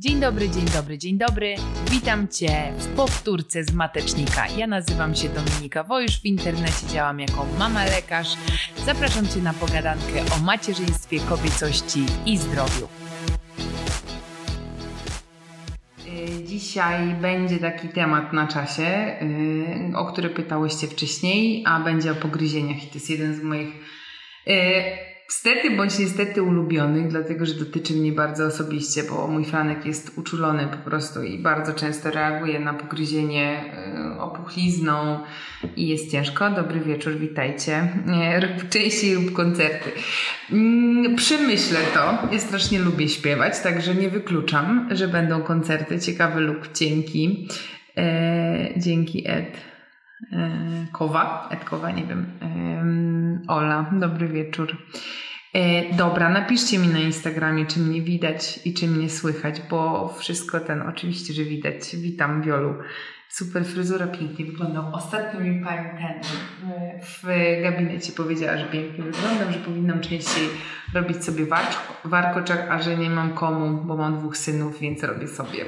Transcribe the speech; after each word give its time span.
Dzień 0.00 0.20
dobry, 0.20 0.50
dzień 0.50 0.64
dobry, 0.64 0.98
dzień 0.98 1.18
dobry. 1.18 1.54
Witam 1.90 2.28
Cię 2.28 2.72
w 2.78 2.96
powtórce 2.96 3.64
z 3.64 3.72
Matecznika. 3.72 4.48
Ja 4.56 4.66
nazywam 4.66 5.14
się 5.14 5.28
Dominika 5.28 5.84
Wojusz, 5.84 6.20
w 6.20 6.24
internecie 6.24 6.86
działam 6.86 7.20
jako 7.20 7.46
mama 7.58 7.84
lekarz. 7.84 8.28
Zapraszam 8.86 9.28
Cię 9.28 9.40
na 9.40 9.54
pogadankę 9.54 10.20
o 10.36 10.42
macierzyństwie, 10.44 11.20
kobiecości 11.28 12.06
i 12.26 12.38
zdrowiu. 12.38 12.88
Y, 16.06 16.44
dzisiaj 16.44 17.14
będzie 17.14 17.58
taki 17.58 17.88
temat 17.88 18.32
na 18.32 18.46
czasie, 18.46 19.16
y, 19.92 19.96
o 19.96 20.12
który 20.12 20.30
pytałyście 20.30 20.86
wcześniej, 20.86 21.64
a 21.66 21.80
będzie 21.80 22.12
o 22.12 22.14
pogryzieniach 22.14 22.84
i 22.84 22.86
to 22.86 22.94
jest 22.94 23.10
jeden 23.10 23.34
z 23.34 23.42
moich 23.42 23.74
y, 24.48 25.09
Stety 25.30 25.70
bądź 25.70 25.98
niestety 25.98 26.42
ulubionych, 26.42 27.08
dlatego 27.08 27.46
że 27.46 27.54
dotyczy 27.54 27.94
mnie 27.94 28.12
bardzo 28.12 28.46
osobiście, 28.46 29.02
bo 29.02 29.26
mój 29.26 29.44
Franek 29.44 29.86
jest 29.86 30.18
uczulony 30.18 30.68
po 30.68 30.90
prostu 30.90 31.22
i 31.22 31.38
bardzo 31.38 31.74
często 31.74 32.10
reaguje 32.10 32.60
na 32.60 32.74
pogryzienie 32.74 33.74
y, 34.16 34.20
opuchlizną 34.20 35.20
i 35.76 35.88
jest 35.88 36.10
ciężko. 36.10 36.50
Dobry 36.50 36.80
wieczór, 36.80 37.16
witajcie. 37.16 37.88
Częściej 38.70 39.14
lub 39.14 39.32
koncerty. 39.32 39.90
Mm, 40.52 41.16
przemyślę 41.16 41.78
to. 41.94 42.28
Ja 42.32 42.38
strasznie 42.38 42.78
lubię 42.78 43.08
śpiewać, 43.08 43.60
także 43.60 43.94
nie 43.94 44.08
wykluczam, 44.08 44.88
że 44.90 45.08
będą 45.08 45.42
koncerty 45.42 46.00
ciekawe 46.00 46.40
lub 46.40 46.72
cienki. 46.72 47.48
E, 47.96 48.68
dzięki 48.76 49.28
Ed. 49.28 49.69
E, 50.32 50.86
Kowa, 50.92 51.48
Ed 51.50 51.64
Kowa, 51.64 51.90
nie 51.90 52.04
wiem. 52.04 52.26
Ola, 53.48 53.90
dobry 53.92 54.28
wieczór. 54.28 54.76
E, 55.54 55.94
dobra, 55.94 56.28
napiszcie 56.28 56.78
mi 56.78 56.88
na 56.88 56.98
Instagramie, 56.98 57.66
czy 57.66 57.80
mnie 57.80 58.02
widać 58.02 58.60
i 58.64 58.74
czy 58.74 58.88
mnie 58.88 59.10
słychać, 59.10 59.62
bo 59.70 60.08
wszystko 60.18 60.60
ten, 60.60 60.82
oczywiście, 60.82 61.32
że 61.32 61.44
widać. 61.44 61.96
Witam, 61.96 62.42
Wiolu. 62.42 62.74
Super 63.28 63.64
fryzura, 63.64 64.06
pięknie 64.06 64.44
wyglądał. 64.44 64.94
Ostatnio 64.94 65.40
mi 65.40 65.64
pani 65.64 65.88
ten 65.98 66.20
w 67.02 67.22
gabinecie 67.62 68.12
powiedziała, 68.12 68.58
że 68.58 68.64
pięknie 68.64 69.04
wyglądam, 69.04 69.52
że 69.52 69.58
powinnam 69.58 70.00
częściej 70.00 70.48
robić 70.94 71.24
sobie 71.24 71.46
warkoczak, 72.04 72.70
a 72.70 72.82
że 72.82 72.96
nie 72.96 73.10
mam 73.10 73.34
komu, 73.34 73.84
bo 73.84 73.96
mam 73.96 74.18
dwóch 74.18 74.36
synów, 74.36 74.80
więc 74.80 75.02
robię 75.02 75.28
sobie 75.28 75.64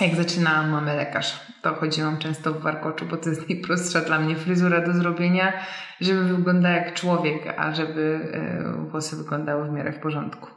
jak 0.00 0.14
zaczynałam 0.14 0.70
mamy 0.70 0.96
lekarz, 0.96 1.40
to 1.62 1.74
chodziłam 1.74 2.18
często 2.18 2.52
w 2.52 2.62
warkoczu, 2.62 3.06
bo 3.06 3.16
to 3.16 3.28
jest 3.28 3.48
najprostsza 3.48 4.00
dla 4.00 4.18
mnie 4.18 4.36
fryzura 4.36 4.80
do 4.80 4.92
zrobienia, 4.92 5.52
żeby 6.00 6.24
wyglądała 6.24 6.74
jak 6.74 6.94
człowiek, 6.94 7.54
a 7.56 7.74
żeby 7.74 8.30
e, 8.32 8.88
włosy 8.90 9.16
wyglądały 9.16 9.68
w 9.68 9.72
miarę 9.72 9.92
w 9.92 9.98
porządku. 9.98 10.50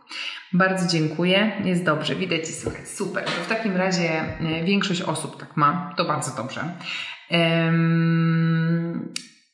Bardzo 0.53 0.87
dziękuję, 0.87 1.51
jest 1.63 1.83
dobrze, 1.83 2.15
widać 2.15 2.41
i 2.41 2.53
słychać. 2.53 2.87
Super. 2.87 3.23
To 3.23 3.31
w 3.31 3.47
takim 3.47 3.77
razie 3.77 4.09
e, 4.09 4.63
większość 4.63 5.01
osób 5.01 5.39
tak 5.39 5.57
ma, 5.57 5.93
to 5.97 6.05
bardzo 6.05 6.43
dobrze. 6.43 6.61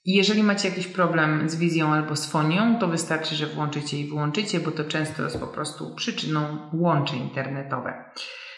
Jeżeli 0.05 0.43
macie 0.43 0.69
jakiś 0.69 0.87
problem 0.87 1.49
z 1.49 1.55
wizją 1.55 1.93
albo 1.93 2.15
z 2.15 2.25
fonią, 2.25 2.79
to 2.79 2.87
wystarczy, 2.87 3.35
że 3.35 3.47
włączycie 3.47 3.99
i 3.99 4.09
wyłączycie, 4.09 4.59
bo 4.59 4.71
to 4.71 4.83
często 4.83 5.23
jest 5.23 5.39
po 5.39 5.47
prostu 5.47 5.95
przyczyną 5.95 6.69
łączy 6.73 7.15
internetowe. 7.15 7.93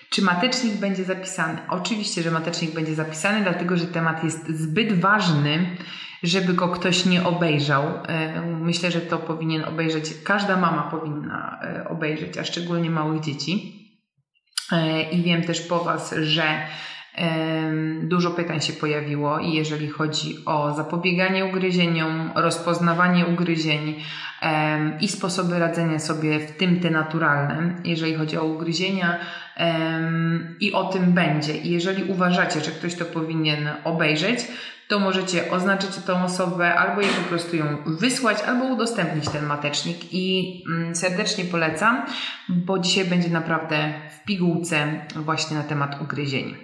Czy 0.10 0.22
matecznik 0.22 0.74
będzie 0.74 1.04
zapisany? 1.04 1.58
Oczywiście, 1.70 2.22
że 2.22 2.32
matecznik 2.32 2.74
będzie 2.74 2.96
zapisany, 2.96 3.44
dlatego 3.44 3.78
że 3.78 3.86
temat 3.86 4.24
jest 4.24 4.48
zbyt 4.48 5.00
ważny, 5.00 5.78
żeby 6.24 6.54
go 6.54 6.68
ktoś 6.68 7.06
nie 7.06 7.24
obejrzał. 7.24 7.84
E, 8.08 8.42
myślę, 8.42 8.92
że 8.92 9.02
to 9.02 9.18
powinien 9.18 9.66
obejrzeć, 9.66 10.14
każda 10.24 10.58
mama 10.58 10.82
powinna 10.92 11.60
e, 11.64 11.90
obejrzeć, 11.90 12.38
a 12.38 12.44
szczególnie 12.44 12.90
małych 12.90 13.22
dzieci. 13.22 13.74
E, 14.72 15.02
I 15.02 15.24
wiem 15.24 15.44
też 15.44 15.62
po 15.62 15.84
Was, 15.84 16.16
że 16.22 16.68
Dużo 18.04 18.32
pytań 18.32 18.62
się 18.62 18.74
pojawiło 18.74 19.40
i 19.40 19.54
jeżeli 19.54 19.88
chodzi 19.88 20.36
o 20.46 20.74
zapobieganie 20.74 21.46
ugryzieniom, 21.46 22.32
rozpoznawanie 22.36 23.26
ugryzień 23.26 24.04
i 25.02 25.08
sposoby 25.08 25.60
radzenia 25.60 26.00
sobie 26.00 26.40
w 26.40 26.58
tym 26.58 26.80
te 26.80 26.90
naturalne, 26.90 27.76
jeżeli 27.84 28.16
chodzi 28.16 28.38
o 28.38 28.46
ugryzienia 28.46 29.20
i 30.60 30.74
o 30.74 30.84
tym 30.84 31.14
będzie. 31.14 31.58
I 31.58 31.70
jeżeli 31.70 32.04
uważacie, 32.04 32.62
że 32.62 32.72
ktoś 32.72 32.96
to 32.96 33.06
powinien 33.06 33.70
obejrzeć, 33.84 34.40
to 34.88 35.00
możecie 35.00 35.52
oznaczyć 35.52 35.90
tą 36.06 36.24
osobę 36.24 36.76
albo 36.76 37.02
jej 37.02 37.10
po 37.10 37.30
prostu 37.30 37.56
ją 37.56 37.66
wysłać, 37.86 38.38
albo 38.42 38.66
udostępnić 38.66 39.30
ten 39.30 39.46
matecznik. 39.46 39.98
I 40.12 40.64
mm, 40.70 40.96
serdecznie 40.96 41.46
polecam, 41.46 42.06
bo 42.50 42.80
dzisiaj 42.80 43.06
będzie 43.06 43.30
naprawdę 43.30 43.94
w 44.20 44.26
pigułce 44.26 44.88
właśnie 45.16 45.58
na 45.58 45.64
temat 45.64 46.02
ugryzień. 46.02 46.56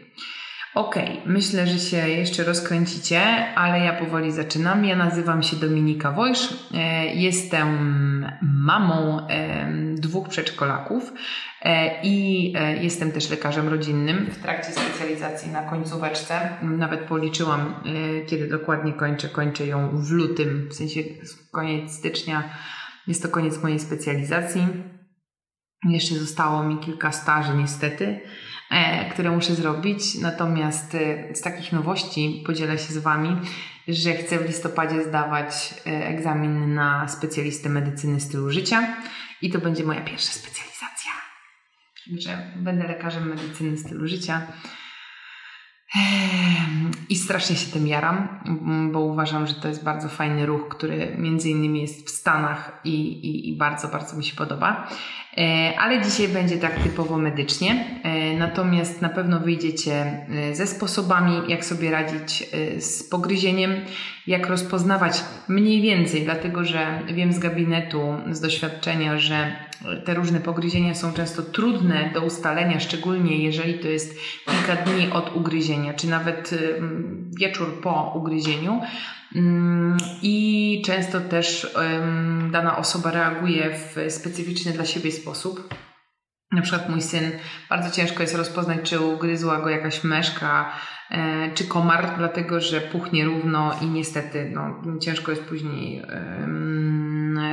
Okej, 0.75 1.19
okay, 1.19 1.33
myślę, 1.33 1.67
że 1.67 1.79
się 1.79 1.97
jeszcze 1.97 2.43
rozkręcicie, 2.43 3.21
ale 3.55 3.79
ja 3.79 3.93
powoli 3.93 4.31
zaczynam. 4.31 4.85
Ja 4.85 4.95
nazywam 4.95 5.43
się 5.43 5.55
Dominika 5.55 6.11
Wojsz. 6.11 6.49
E, 6.73 7.05
jestem 7.05 8.25
mamą 8.41 9.27
dwóch 9.95 10.29
przedszkolaków 10.29 11.13
e, 11.61 12.01
i 12.03 12.53
e, 12.57 12.83
jestem 12.83 13.11
też 13.11 13.29
lekarzem 13.29 13.67
rodzinnym 13.67 14.25
w 14.25 14.41
trakcie 14.41 14.71
specjalizacji 14.71 15.51
na 15.51 15.63
końcóweczce. 15.63 16.49
Nawet 16.61 16.99
policzyłam, 16.99 17.75
kiedy 18.27 18.47
dokładnie 18.47 18.93
kończę. 18.93 19.29
Kończę 19.29 19.67
ją 19.67 19.89
w 19.89 20.11
lutym, 20.11 20.67
w 20.69 20.73
sensie 20.73 21.01
koniec 21.51 21.91
stycznia. 21.91 22.43
Jest 23.07 23.23
to 23.23 23.29
koniec 23.29 23.63
mojej 23.63 23.79
specjalizacji. 23.79 24.67
Jeszcze 25.89 26.15
zostało 26.15 26.63
mi 26.63 26.77
kilka 26.77 27.11
staży 27.11 27.53
niestety. 27.57 28.19
E, 28.73 29.09
które 29.09 29.31
muszę 29.31 29.55
zrobić. 29.55 30.15
Natomiast 30.15 30.95
e, 30.95 31.35
z 31.35 31.41
takich 31.41 31.71
nowości 31.71 32.43
podzielę 32.45 32.77
się 32.77 32.93
z 32.93 32.97
Wami, 32.97 33.35
że 33.87 34.13
chcę 34.13 34.39
w 34.39 34.47
listopadzie 34.47 35.03
zdawać 35.03 35.73
e, 35.85 36.07
egzamin 36.07 36.73
na 36.73 37.07
specjalistę 37.07 37.69
medycyny 37.69 38.19
stylu 38.19 38.49
życia 38.49 38.95
i 39.41 39.51
to 39.51 39.59
będzie 39.59 39.83
moja 39.83 40.01
pierwsza 40.01 40.31
specjalizacja. 40.33 41.11
Także 42.09 42.51
będę 42.55 42.87
lekarzem 42.87 43.29
medycyny 43.29 43.77
stylu 43.77 44.07
życia. 44.07 44.41
I 47.09 47.15
strasznie 47.15 47.55
się 47.55 47.71
tym 47.71 47.87
jaram, 47.87 48.27
bo 48.91 48.99
uważam, 48.99 49.47
że 49.47 49.53
to 49.53 49.67
jest 49.67 49.83
bardzo 49.83 50.09
fajny 50.09 50.45
ruch, 50.45 50.67
który 50.69 51.15
między 51.17 51.49
innymi 51.49 51.81
jest 51.81 52.07
w 52.07 52.09
Stanach 52.09 52.81
i, 52.83 52.95
i, 52.99 53.49
i 53.49 53.57
bardzo, 53.57 53.87
bardzo 53.87 54.17
mi 54.17 54.23
się 54.23 54.35
podoba. 54.35 54.87
E, 55.37 55.73
ale 55.79 56.01
dzisiaj 56.01 56.27
będzie 56.27 56.57
tak 56.57 56.79
typowo 56.79 57.17
medycznie. 57.17 57.99
E, 58.03 58.37
natomiast 58.37 59.01
na 59.01 59.09
pewno 59.09 59.39
wyjdziecie 59.39 59.93
e, 60.29 60.55
ze 60.55 60.67
sposobami, 60.67 61.41
jak 61.47 61.65
sobie 61.65 61.91
radzić 61.91 62.43
z 62.79 63.09
pogryzieniem, 63.09 63.71
jak 64.27 64.47
rozpoznawać 64.47 65.23
mniej 65.47 65.81
więcej, 65.81 66.21
dlatego 66.21 66.63
że 66.63 66.99
wiem 67.13 67.33
z 67.33 67.39
gabinetu, 67.39 68.15
z 68.31 68.41
doświadczenia, 68.41 69.17
że 69.17 69.55
te 70.05 70.13
różne 70.13 70.39
pogryzienia 70.39 70.95
są 70.95 71.13
często 71.13 71.41
trudne 71.41 72.11
do 72.13 72.21
ustalenia, 72.21 72.79
szczególnie 72.79 73.43
jeżeli 73.43 73.79
to 73.79 73.87
jest 73.87 74.19
kilka 74.45 74.75
dni 74.75 75.11
od 75.11 75.35
ugryzienia, 75.35 75.93
czy 75.93 76.07
nawet 76.07 76.51
wieczór 77.39 77.81
po 77.81 78.13
ugryzieniu. 78.15 78.81
Mm, 79.35 79.97
I 80.21 80.81
często 80.85 81.21
też 81.21 81.75
dana 82.51 82.77
osoba 82.77 83.11
reaguje 83.11 83.71
w 83.73 84.11
specyficzny 84.11 84.71
dla 84.71 84.85
siebie 84.85 85.11
sposób. 85.11 85.73
Na 86.51 86.61
przykład 86.61 86.89
mój 86.89 87.01
syn, 87.01 87.31
bardzo 87.69 87.95
ciężko 87.95 88.21
jest 88.21 88.35
rozpoznać, 88.35 88.79
czy 88.83 88.99
ugryzła 88.99 89.61
go 89.61 89.69
jakaś 89.69 90.03
myszka, 90.03 90.73
e, 91.11 91.51
czy 91.53 91.67
komar, 91.67 92.13
dlatego 92.17 92.61
że 92.61 92.81
puchnie 92.81 93.25
równo 93.25 93.75
i 93.81 93.85
niestety 93.85 94.51
no, 94.53 94.99
ciężko 94.99 95.31
jest 95.31 95.43
później 95.43 96.03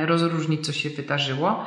rozróżnić, 0.05 0.65
co 0.65 0.73
się 0.73 0.89
wydarzyło. 0.89 1.65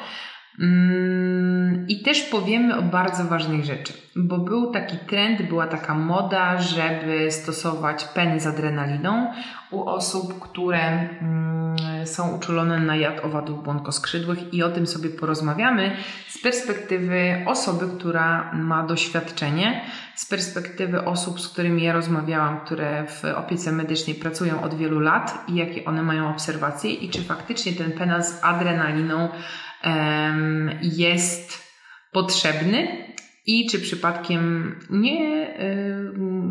Mm, 0.59 1.89
I 1.89 2.03
też 2.03 2.23
powiemy 2.23 2.77
o 2.77 2.83
bardzo 2.83 3.25
ważnej 3.25 3.65
rzeczy, 3.65 3.93
bo 4.17 4.39
był 4.39 4.73
taki 4.73 4.97
trend, 4.99 5.43
była 5.43 5.67
taka 5.67 5.95
moda, 5.95 6.61
żeby 6.61 7.31
stosować 7.31 8.05
peny 8.05 8.41
z 8.41 8.47
adrenaliną 8.47 9.33
u 9.71 9.89
osób, 9.89 10.41
które 10.41 10.79
mm, 10.79 11.77
są 12.07 12.37
uczulone 12.37 12.79
na 12.79 12.97
jad 12.97 13.25
owadów 13.25 13.65
błonkoskrzydłych 13.65 14.55
i 14.55 14.63
o 14.63 14.71
tym 14.71 14.87
sobie 14.87 15.11
porozmawiamy 15.11 15.97
z 16.29 16.43
perspektywy 16.43 17.45
osoby, 17.47 17.99
która 17.99 18.53
ma 18.53 18.83
doświadczenie, 18.83 19.81
z 20.15 20.27
perspektywy 20.27 21.05
osób, 21.05 21.41
z 21.41 21.49
którymi 21.49 21.83
ja 21.83 21.93
rozmawiałam, 21.93 22.61
które 22.61 23.07
w 23.07 23.25
opiece 23.25 23.73
medycznej 23.73 24.17
pracują 24.17 24.63
od 24.63 24.75
wielu 24.75 25.01
lat 25.01 25.45
i 25.49 25.55
jakie 25.55 25.85
one 25.85 26.03
mają 26.03 26.31
obserwacje 26.31 26.91
i 26.91 27.11
czy 27.11 27.23
faktycznie 27.23 27.73
ten 27.73 27.93
pena 27.93 28.23
z 28.23 28.45
adrenaliną 28.45 29.29
jest 30.83 31.63
potrzebny 32.13 33.05
i 33.47 33.67
czy 33.71 33.79
przypadkiem 33.79 34.75
nie 34.91 35.55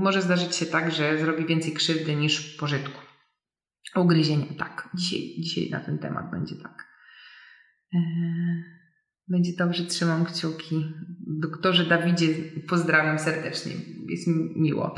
może 0.04 0.22
zdarzyć 0.22 0.56
się 0.56 0.66
tak, 0.66 0.92
że 0.92 1.18
zrobi 1.18 1.46
więcej 1.46 1.74
krzywdy 1.74 2.16
niż 2.16 2.56
pożytku. 2.58 3.02
Ugryzienie, 3.96 4.46
tak. 4.58 4.90
Dzisiaj, 4.96 5.20
dzisiaj 5.40 5.70
na 5.70 5.80
ten 5.80 5.98
temat 6.00 6.32
będzie 6.32 6.56
tak. 6.56 6.88
Będzie 9.28 9.52
dobrze, 9.58 9.86
trzymam 9.86 10.26
kciuki. 10.26 10.94
doktorze 11.28 11.86
Dawidzie, 11.86 12.28
pozdrawiam 12.70 13.20
serdecznie, 13.20 13.72
jest 14.10 14.28
mi 14.28 14.62
miło. 14.62 14.96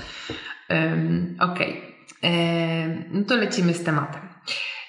Um, 0.69 1.35
okay. 1.39 1.73
no 3.11 3.23
to 3.23 3.35
lecimy 3.35 3.73
z 3.73 3.83
tematem. 3.83 4.21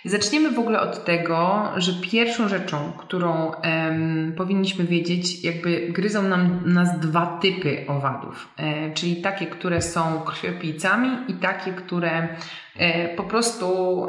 Zaczniemy 0.07 0.51
w 0.51 0.59
ogóle 0.59 0.81
od 0.81 1.05
tego, 1.05 1.69
że 1.77 1.93
pierwszą 2.03 2.49
rzeczą, 2.49 2.93
którą 2.99 3.53
um, 3.53 4.33
powinniśmy 4.37 4.85
wiedzieć, 4.85 5.45
jakby 5.45 5.89
gryzą 5.89 6.23
nam 6.23 6.61
nas 6.65 7.01
dwa 7.01 7.39
typy 7.43 7.85
owadów, 7.89 8.49
e, 8.57 8.95
czyli 8.95 9.23
takie, 9.23 9.47
które 9.47 9.83
są 9.83 10.21
krwiopijcami 10.21 11.09
i 11.29 11.35
takie, 11.35 11.73
które 11.73 12.29
e, 12.77 13.09
po 13.17 13.23
prostu 13.23 14.07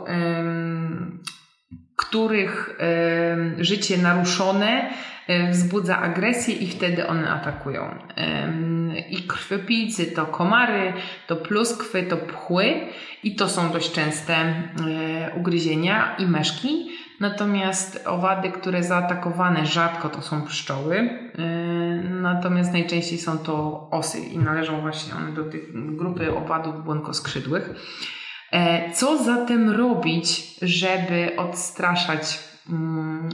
których 1.96 2.78
życie 3.58 3.98
naruszone 3.98 4.90
wzbudza 5.52 5.98
agresję 5.98 6.56
i 6.56 6.68
wtedy 6.68 7.08
one 7.08 7.30
atakują. 7.30 7.96
I 9.10 9.24
krwiopijcy 9.24 10.06
to 10.06 10.26
komary, 10.26 10.94
to 11.28 11.36
pluskwy, 11.36 12.04
to 12.04 12.18
pchły 12.18 12.88
i 13.24 13.36
to 13.36 13.50
są 13.50 13.72
dość 13.72 13.92
częste 13.92 14.34
e, 14.36 14.64
ugryzienia 15.36 16.16
i 16.20 16.26
meszki. 16.26 16.90
Natomiast 17.20 18.04
owady, 18.08 18.52
które 18.52 18.84
zaatakowane 18.84 19.66
rzadko 19.66 20.10
to 20.10 20.22
są 20.22 20.42
pszczoły, 20.42 20.98
e, 20.98 21.46
natomiast 22.04 22.74
najczęściej 22.74 23.18
są 23.18 23.38
to 23.38 23.88
osy 23.92 24.20
i 24.20 24.38
należą 24.38 24.82
właśnie 24.82 25.16
one 25.16 25.32
do 25.32 25.44
tych 25.44 25.96
grupy 25.96 26.36
owadów 26.36 26.84
błonkoskrzydłych. 26.84 27.70
E, 28.52 28.92
co 28.92 29.24
zatem 29.24 29.70
robić, 29.70 30.56
żeby 30.62 31.32
odstraszać 31.38 32.40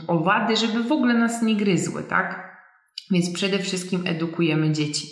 owady, 0.08 0.58
żeby 0.58 0.84
w 0.84 0.92
ogóle 0.92 1.14
nas 1.14 1.42
nie 1.42 1.56
gryzły, 1.56 2.04
tak? 2.04 2.58
Więc 3.12 3.34
przede 3.34 3.60
wszystkim 3.60 4.04
edukujemy 4.08 4.72
dzieci. 4.72 5.08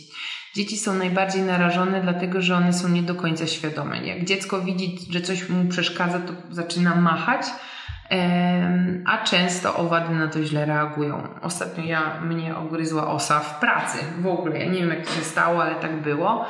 Dzieci 0.55 0.77
są 0.77 0.93
najbardziej 0.93 1.41
narażone, 1.41 2.01
dlatego 2.01 2.41
że 2.41 2.55
one 2.55 2.73
są 2.73 2.89
nie 2.89 3.01
do 3.01 3.15
końca 3.15 3.47
świadome. 3.47 4.07
Jak 4.07 4.25
dziecko 4.25 4.61
widzi, 4.61 4.97
że 5.09 5.21
coś 5.21 5.49
mu 5.49 5.65
przeszkadza, 5.69 6.19
to 6.19 6.33
zaczyna 6.49 6.95
machać, 6.95 7.41
a 9.05 9.17
często 9.23 9.75
owady 9.75 10.15
na 10.15 10.27
to 10.27 10.43
źle 10.43 10.65
reagują. 10.65 11.27
Ostatnio 11.41 11.83
ja 11.83 12.21
mnie 12.21 12.55
ogryzła 12.55 13.07
osa 13.07 13.39
w 13.39 13.59
pracy 13.59 13.97
w 14.21 14.27
ogóle. 14.27 14.59
Ja 14.59 14.65
nie 14.65 14.79
wiem, 14.79 14.89
jak 14.89 15.07
to 15.07 15.13
się 15.13 15.23
stało, 15.23 15.63
ale 15.63 15.75
tak 15.75 16.01
było. 16.01 16.45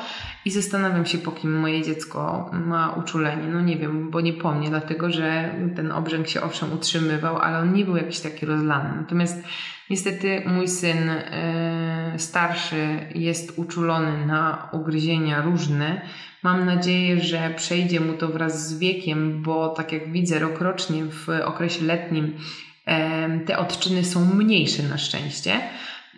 I 0.46 0.52
zastanawiam 0.52 1.06
się, 1.06 1.18
po 1.18 1.32
kim 1.32 1.60
moje 1.60 1.84
dziecko 1.84 2.50
ma 2.54 2.94
uczulenie. 2.94 3.48
No 3.48 3.62
nie 3.62 3.78
wiem, 3.78 4.10
bo 4.10 4.22
nie 4.22 4.34
po 4.34 4.52
mnie, 4.52 4.70
dlatego 4.70 5.12
że 5.12 5.56
ten 5.76 5.92
obrzęk 5.92 6.28
się 6.28 6.42
owszem 6.42 6.74
utrzymywał, 6.74 7.38
ale 7.38 7.58
on 7.58 7.74
nie 7.74 7.86
był 7.86 7.98
jakiś 7.98 8.20
taki 8.20 8.46
rozlany. 8.46 8.90
Natomiast 8.96 9.44
niestety 9.90 10.44
mój 10.46 10.68
syn 10.68 11.10
e, 11.10 12.14
starszy 12.18 13.00
jest 13.16 13.60
uczulony 13.60 14.26
na 14.26 14.70
ugryzienia 14.72 15.42
różne. 15.42 16.02
Mam 16.44 16.66
nadzieję, 16.66 17.20
że 17.20 17.54
przejdzie 17.56 18.00
mu 18.00 18.14
to 18.14 18.28
wraz 18.28 18.70
z 18.70 18.80
wiekiem, 18.80 19.44
bo 19.44 19.70
tak 19.70 19.92
jak 19.92 20.12
widzę, 20.12 20.40
rokrocznie 20.40 21.06
w 21.06 21.30
okresie 21.46 21.86
letnim 21.86 22.38
e, 22.86 23.40
te 23.40 23.58
odczyny 23.58 24.04
są 24.04 24.36
mniejsze 24.36 24.84
na 24.84 24.98
szczęście. 24.98 25.62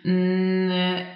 Mm, 0.04 1.06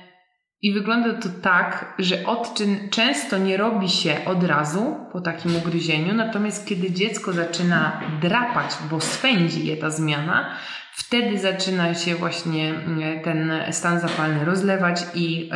i 0.62 0.72
wygląda 0.72 1.14
to 1.14 1.28
tak, 1.43 1.94
że 1.99 2.26
odczyn 2.26 2.90
często 2.90 3.38
nie 3.38 3.56
robi 3.56 3.88
się 3.88 4.25
od 4.26 4.44
razu 4.44 4.96
po 5.12 5.20
takim 5.20 5.56
ugryzieniu, 5.56 6.14
natomiast 6.14 6.69
kiedy 6.69 6.90
dziecko 6.90 7.32
zaczyna 7.32 8.00
drapać, 8.22 8.70
bo 8.90 9.00
swędzi 9.00 9.66
je 9.66 9.76
ta 9.76 9.90
zmiana, 9.90 10.56
wtedy 10.93 11.38
zaczyna 11.38 11.94
się 11.94 12.14
właśnie 12.14 12.69
mm, 12.70 13.22
ten 13.22 13.52
stan 13.70 14.00
zapalny 14.00 14.44
rozlewać 14.44 15.02
i 15.14 15.50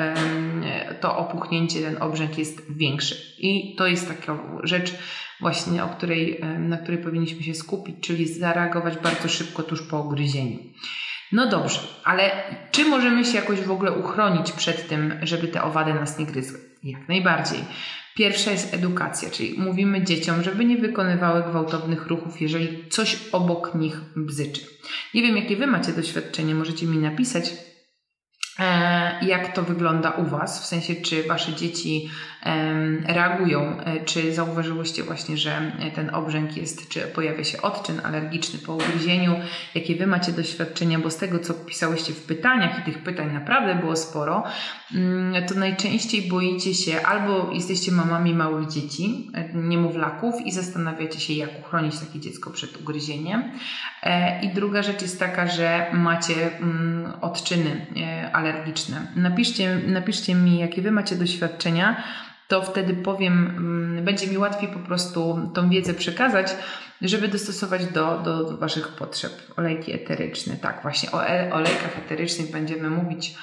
to 1.00 1.16
opuchnięcie, 1.16 1.80
ten 1.80 2.02
obrzęk 2.02 2.38
jest 2.38 2.76
większy. 2.76 3.16
I 3.38 3.74
to 3.78 3.86
jest 3.86 4.08
taka 4.08 4.38
rzecz 4.62 4.94
właśnie, 5.40 5.84
o 5.84 5.88
której, 5.88 6.40
na 6.58 6.76
której 6.76 7.02
powinniśmy 7.02 7.42
się 7.42 7.54
skupić, 7.54 7.96
czyli 8.00 8.28
zareagować 8.28 8.98
bardzo 8.98 9.28
szybko 9.28 9.62
tuż 9.62 9.82
po 9.82 10.00
ugryzieniu. 10.00 10.58
No 11.32 11.46
dobrze, 11.48 11.80
ale 12.04 12.30
czy 12.70 12.84
możemy 12.84 13.24
się 13.24 13.36
jakoś 13.36 13.60
w 13.60 13.70
ogóle 13.70 13.92
uchronić 13.92 14.52
przed 14.52 14.88
tym, 14.88 15.14
żeby 15.22 15.48
te 15.48 15.62
owady 15.62 15.94
nas 15.94 16.18
nie 16.18 16.26
gryzły? 16.26 16.58
Jak 16.84 17.08
najbardziej. 17.08 17.64
Pierwsza 18.14 18.50
jest 18.50 18.74
edukacja, 18.74 19.30
czyli 19.30 19.58
mówimy 19.58 20.04
dzieciom, 20.04 20.42
żeby 20.42 20.64
nie 20.64 20.76
wykonywały 20.76 21.42
gwałtownych 21.42 22.06
ruchów, 22.06 22.40
jeżeli 22.40 22.88
coś 22.88 23.18
obok 23.32 23.74
nich 23.74 24.00
bzyczy. 24.16 24.60
Nie 25.14 25.22
wiem, 25.22 25.36
jakie 25.36 25.56
Wy 25.56 25.66
macie 25.66 25.92
doświadczenie, 25.92 26.54
możecie 26.54 26.86
mi 26.86 26.98
napisać. 26.98 27.54
E, 28.58 29.26
jak 29.26 29.54
to 29.54 29.62
wygląda 29.62 30.10
u 30.10 30.24
Was? 30.24 30.62
W 30.62 30.66
sensie, 30.66 30.94
czy 30.94 31.22
Wasze 31.22 31.54
dzieci 31.54 32.10
reagują? 33.06 33.80
E, 33.80 34.04
czy 34.04 34.34
zauważyłyście 34.34 35.02
właśnie, 35.02 35.36
że 35.36 35.72
ten 35.94 36.14
obrzęk 36.14 36.56
jest, 36.56 36.88
czy 36.88 37.00
pojawia 37.00 37.44
się 37.44 37.62
odczyn 37.62 38.00
alergiczny 38.04 38.58
po 38.58 38.74
ugryzieniu? 38.74 39.34
Jakie 39.74 39.96
Wy 39.96 40.06
macie 40.06 40.32
doświadczenia? 40.32 40.98
Bo 40.98 41.10
z 41.10 41.16
tego, 41.16 41.38
co 41.38 41.54
pisałyście 41.54 42.12
w 42.12 42.22
pytaniach, 42.22 42.78
i 42.78 42.82
tych 42.82 43.02
pytań 43.02 43.32
naprawdę 43.32 43.74
było 43.74 43.96
sporo, 43.96 44.44
mm, 44.94 45.46
to 45.46 45.54
najczęściej 45.54 46.28
boicie 46.28 46.74
się 46.74 47.02
albo 47.02 47.52
jesteście 47.52 47.92
mamami 47.92 48.34
małych 48.34 48.68
dzieci, 48.68 49.30
e, 49.34 49.54
niemowlaków 49.54 50.46
i 50.46 50.52
zastanawiacie 50.52 51.20
się, 51.20 51.32
jak 51.32 51.50
uchronić 51.60 51.98
takie 51.98 52.20
dziecko 52.20 52.50
przed 52.50 52.80
ugryzieniem. 52.80 53.52
I 54.42 54.48
druga 54.48 54.82
rzecz 54.82 55.02
jest 55.02 55.18
taka, 55.18 55.46
że 55.46 55.86
macie 55.92 56.58
mm, 56.58 57.12
odczyny 57.20 57.86
alergiczne. 58.32 58.41
Napiszcie, 59.16 59.80
napiszcie 59.86 60.34
mi, 60.34 60.58
jakie 60.58 60.82
Wy 60.82 60.90
macie 60.90 61.16
doświadczenia, 61.16 62.02
to 62.52 62.62
wtedy 62.62 62.94
powiem, 62.94 63.54
mm, 63.56 64.04
będzie 64.04 64.26
mi 64.26 64.38
łatwiej 64.38 64.68
po 64.68 64.78
prostu 64.78 65.50
tą 65.54 65.70
wiedzę 65.70 65.94
przekazać, 65.94 66.56
żeby 67.02 67.28
dostosować 67.28 67.86
do, 67.86 68.18
do, 68.18 68.56
Waszych 68.56 68.88
potrzeb. 68.88 69.32
Olejki 69.56 69.92
eteryczne, 69.92 70.56
tak, 70.56 70.82
właśnie 70.82 71.10
o 71.12 71.26
e, 71.26 71.52
olejkach 71.52 71.98
eterycznych 71.98 72.50
będziemy 72.50 72.90
mówić 72.90 73.34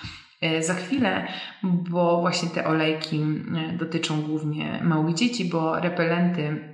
e, 0.42 0.64
za 0.64 0.74
chwilę, 0.74 1.28
bo 1.64 2.22
właśnie 2.22 2.50
te 2.50 2.68
olejki 2.68 3.22
e, 3.22 3.78
dotyczą 3.78 4.22
głównie 4.22 4.80
małych 4.84 5.16
dzieci, 5.16 5.46
bo 5.46 5.80
repelenty 5.80 6.72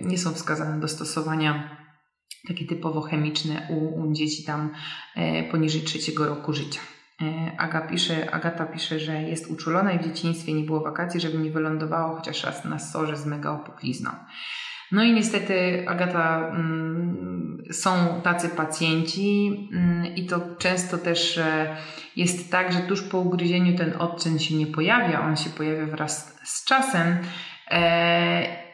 nie 0.00 0.18
są 0.18 0.32
wskazane 0.32 0.80
do 0.80 0.88
stosowania 0.88 1.76
takie 2.48 2.66
typowo 2.66 3.00
chemiczne 3.00 3.68
u, 3.70 4.00
u 4.00 4.12
dzieci 4.12 4.44
tam 4.44 4.70
poniżej 5.50 5.80
trzeciego 5.80 6.26
roku 6.26 6.52
życia. 6.52 6.80
E, 7.22 7.52
Aga 7.58 7.80
pisze, 7.80 8.30
Agata 8.30 8.66
pisze, 8.66 8.98
że 8.98 9.22
jest 9.22 9.50
uczulona 9.50 9.92
i 9.92 9.98
w 9.98 10.04
dzieciństwie 10.04 10.52
nie 10.52 10.64
było 10.64 10.80
wakacji, 10.80 11.20
żeby 11.20 11.38
nie 11.38 11.50
wylądowało 11.50 12.16
chociaż 12.16 12.44
raz 12.44 12.64
na 12.64 12.78
sorze 12.78 13.16
z 13.16 13.26
mega 13.26 13.50
opuchlizną. 13.50 14.10
No 14.92 15.02
i 15.02 15.12
niestety, 15.12 15.84
Agata, 15.88 16.48
mm, 16.48 17.62
są 17.72 18.20
tacy 18.22 18.48
pacjenci 18.48 19.68
mm, 19.72 20.06
i 20.06 20.26
to 20.26 20.40
często 20.58 20.98
też 20.98 21.40
jest 22.16 22.50
tak, 22.50 22.72
że 22.72 22.78
tuż 22.78 23.02
po 23.02 23.18
ugryzieniu 23.18 23.78
ten 23.78 23.92
odczyn 23.98 24.38
się 24.38 24.54
nie 24.54 24.66
pojawia, 24.66 25.26
on 25.26 25.36
się 25.36 25.50
pojawia 25.50 25.86
wraz 25.86 26.38
z 26.44 26.64
czasem. 26.64 27.18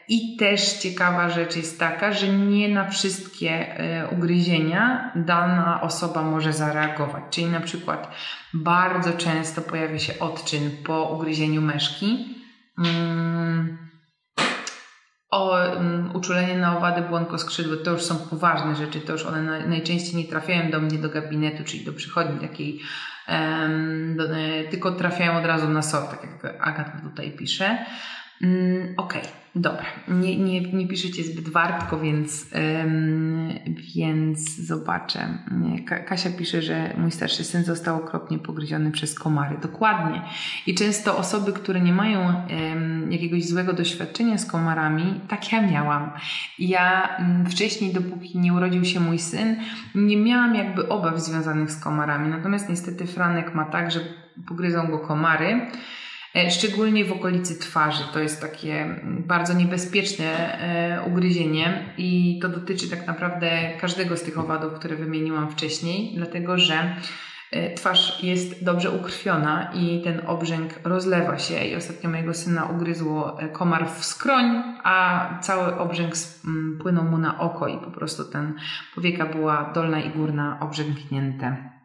I 0.09 0.37
też 0.37 0.73
ciekawa 0.73 1.31
rzecz 1.31 1.57
jest 1.57 1.79
taka, 1.79 2.13
że 2.13 2.29
nie 2.29 2.69
na 2.69 2.91
wszystkie 2.91 3.51
e, 3.51 4.09
ugryzienia 4.09 5.13
dana 5.17 5.81
osoba 5.81 6.23
może 6.23 6.53
zareagować. 6.53 7.25
Czyli 7.31 7.47
na 7.47 7.61
przykład 7.61 8.15
bardzo 8.55 9.13
często 9.13 9.63
pojawia 9.63 9.99
się 9.99 10.19
odczyn 10.19 10.71
po 10.85 11.05
ugryzieniu 11.05 11.63
myszki. 11.63 12.37
Um, 12.79 13.79
o, 15.31 15.51
um, 15.51 16.11
uczulenie 16.15 16.59
na 16.59 16.79
owady 16.79 17.03
błonkoskrzydłe 17.03 17.77
to 17.77 17.91
już 17.91 18.03
są 18.03 18.17
poważne 18.17 18.77
rzeczy, 18.77 19.01
to 19.01 19.13
już 19.13 19.27
one 19.27 19.43
na, 19.43 19.67
najczęściej 19.67 20.15
nie 20.17 20.29
trafiają 20.29 20.71
do 20.71 20.81
mnie 20.81 20.99
do 20.99 21.09
gabinetu, 21.09 21.65
czyli 21.65 21.85
do 21.85 21.93
przychodni 21.93 22.49
takiej, 22.49 22.81
do, 24.17 24.25
tylko 24.71 24.93
trafiają 24.93 25.39
od 25.39 25.45
razu 25.45 25.69
na 25.69 25.83
SOR, 25.83 26.03
tak 26.05 26.23
jak 26.23 26.57
Agata 26.61 27.01
tutaj 27.03 27.31
pisze. 27.31 27.79
Mm, 28.43 28.95
Okej, 28.97 29.21
okay, 29.21 29.33
dobra. 29.55 29.85
Nie, 30.09 30.39
nie, 30.39 30.61
nie 30.61 30.89
piszecie 30.89 31.25
zbyt 31.25 31.49
wartko, 31.49 32.01
więc, 32.01 32.47
ym, 32.85 33.53
więc 33.95 34.57
zobaczę. 34.57 35.39
Kasia 36.07 36.31
pisze, 36.31 36.63
że 36.63 36.95
mój 36.97 37.11
starszy 37.11 37.45
syn 37.45 37.65
został 37.65 37.97
okropnie 37.97 38.39
pogryziony 38.39 38.91
przez 38.91 39.19
komary. 39.19 39.57
Dokładnie. 39.63 40.23
I 40.67 40.75
często 40.75 41.19
osoby, 41.19 41.53
które 41.53 41.81
nie 41.81 41.93
mają 41.93 42.29
ym, 42.73 43.13
jakiegoś 43.13 43.49
złego 43.49 43.73
doświadczenia 43.73 44.39
z 44.39 44.47
komarami, 44.47 45.21
tak 45.29 45.53
ja 45.53 45.67
miałam. 45.67 46.11
Ja 46.59 47.17
ym, 47.19 47.25
mm, 47.27 47.47
wcześniej, 47.47 47.93
dopóki 47.93 48.39
nie 48.39 48.55
urodził 48.55 48.85
się 48.85 49.01
mój 49.01 49.19
syn, 49.19 49.57
nie 49.95 50.17
miałam 50.17 50.55
jakby 50.55 50.89
obaw 50.89 51.21
związanych 51.21 51.71
z 51.71 51.81
komarami. 51.81 52.29
Natomiast 52.29 52.69
niestety 52.69 53.07
Franek 53.07 53.55
ma 53.55 53.65
tak, 53.65 53.91
że 53.91 54.01
pogryzą 54.47 54.91
go 54.91 54.99
komary. 54.99 55.71
E, 56.39 56.51
szczególnie 56.51 57.05
w 57.05 57.13
okolicy 57.13 57.59
twarzy. 57.59 58.03
To 58.13 58.21
jest 58.21 58.41
takie 58.41 58.83
mm, 58.83 59.23
bardzo 59.27 59.53
niebezpieczne 59.53 60.59
e, 60.61 61.03
ugryzienie 61.03 61.95
i 61.99 62.39
to 62.43 62.49
dotyczy 62.49 62.91
tak 62.91 63.07
naprawdę 63.07 63.71
każdego 63.81 64.17
z 64.17 64.23
tych 64.23 64.39
owadów, 64.39 64.75
które 64.75 64.97
wymieniłam 64.97 65.51
wcześniej, 65.51 66.13
dlatego 66.17 66.59
że 66.59 66.97
E, 67.51 67.75
twarz 67.75 68.23
jest 68.23 68.65
dobrze 68.65 68.91
ukrwiona 68.91 69.73
i 69.75 70.03
ten 70.05 70.21
obrzęk 70.27 70.73
rozlewa 70.85 71.39
się 71.39 71.65
i 71.65 71.77
ostatnio 71.77 72.11
mojego 72.11 72.35
syna 72.35 72.67
ugryzło 72.67 73.39
komar 73.53 73.89
w 73.89 74.05
skroń, 74.05 74.63
a 74.85 75.29
cały 75.43 75.79
obrzęk 75.79 76.15
płynął 76.83 77.05
mu 77.05 77.19
na 77.19 77.41
oko 77.41 77.69
i 77.69 77.79
po 77.79 77.91
prostu 77.91 78.25
ten 78.25 78.55
powieka 78.95 79.27
była 79.27 79.73
dolna 79.75 80.01
i 80.01 80.11
górna 80.11 80.59
obrzęknięte. 80.61 81.78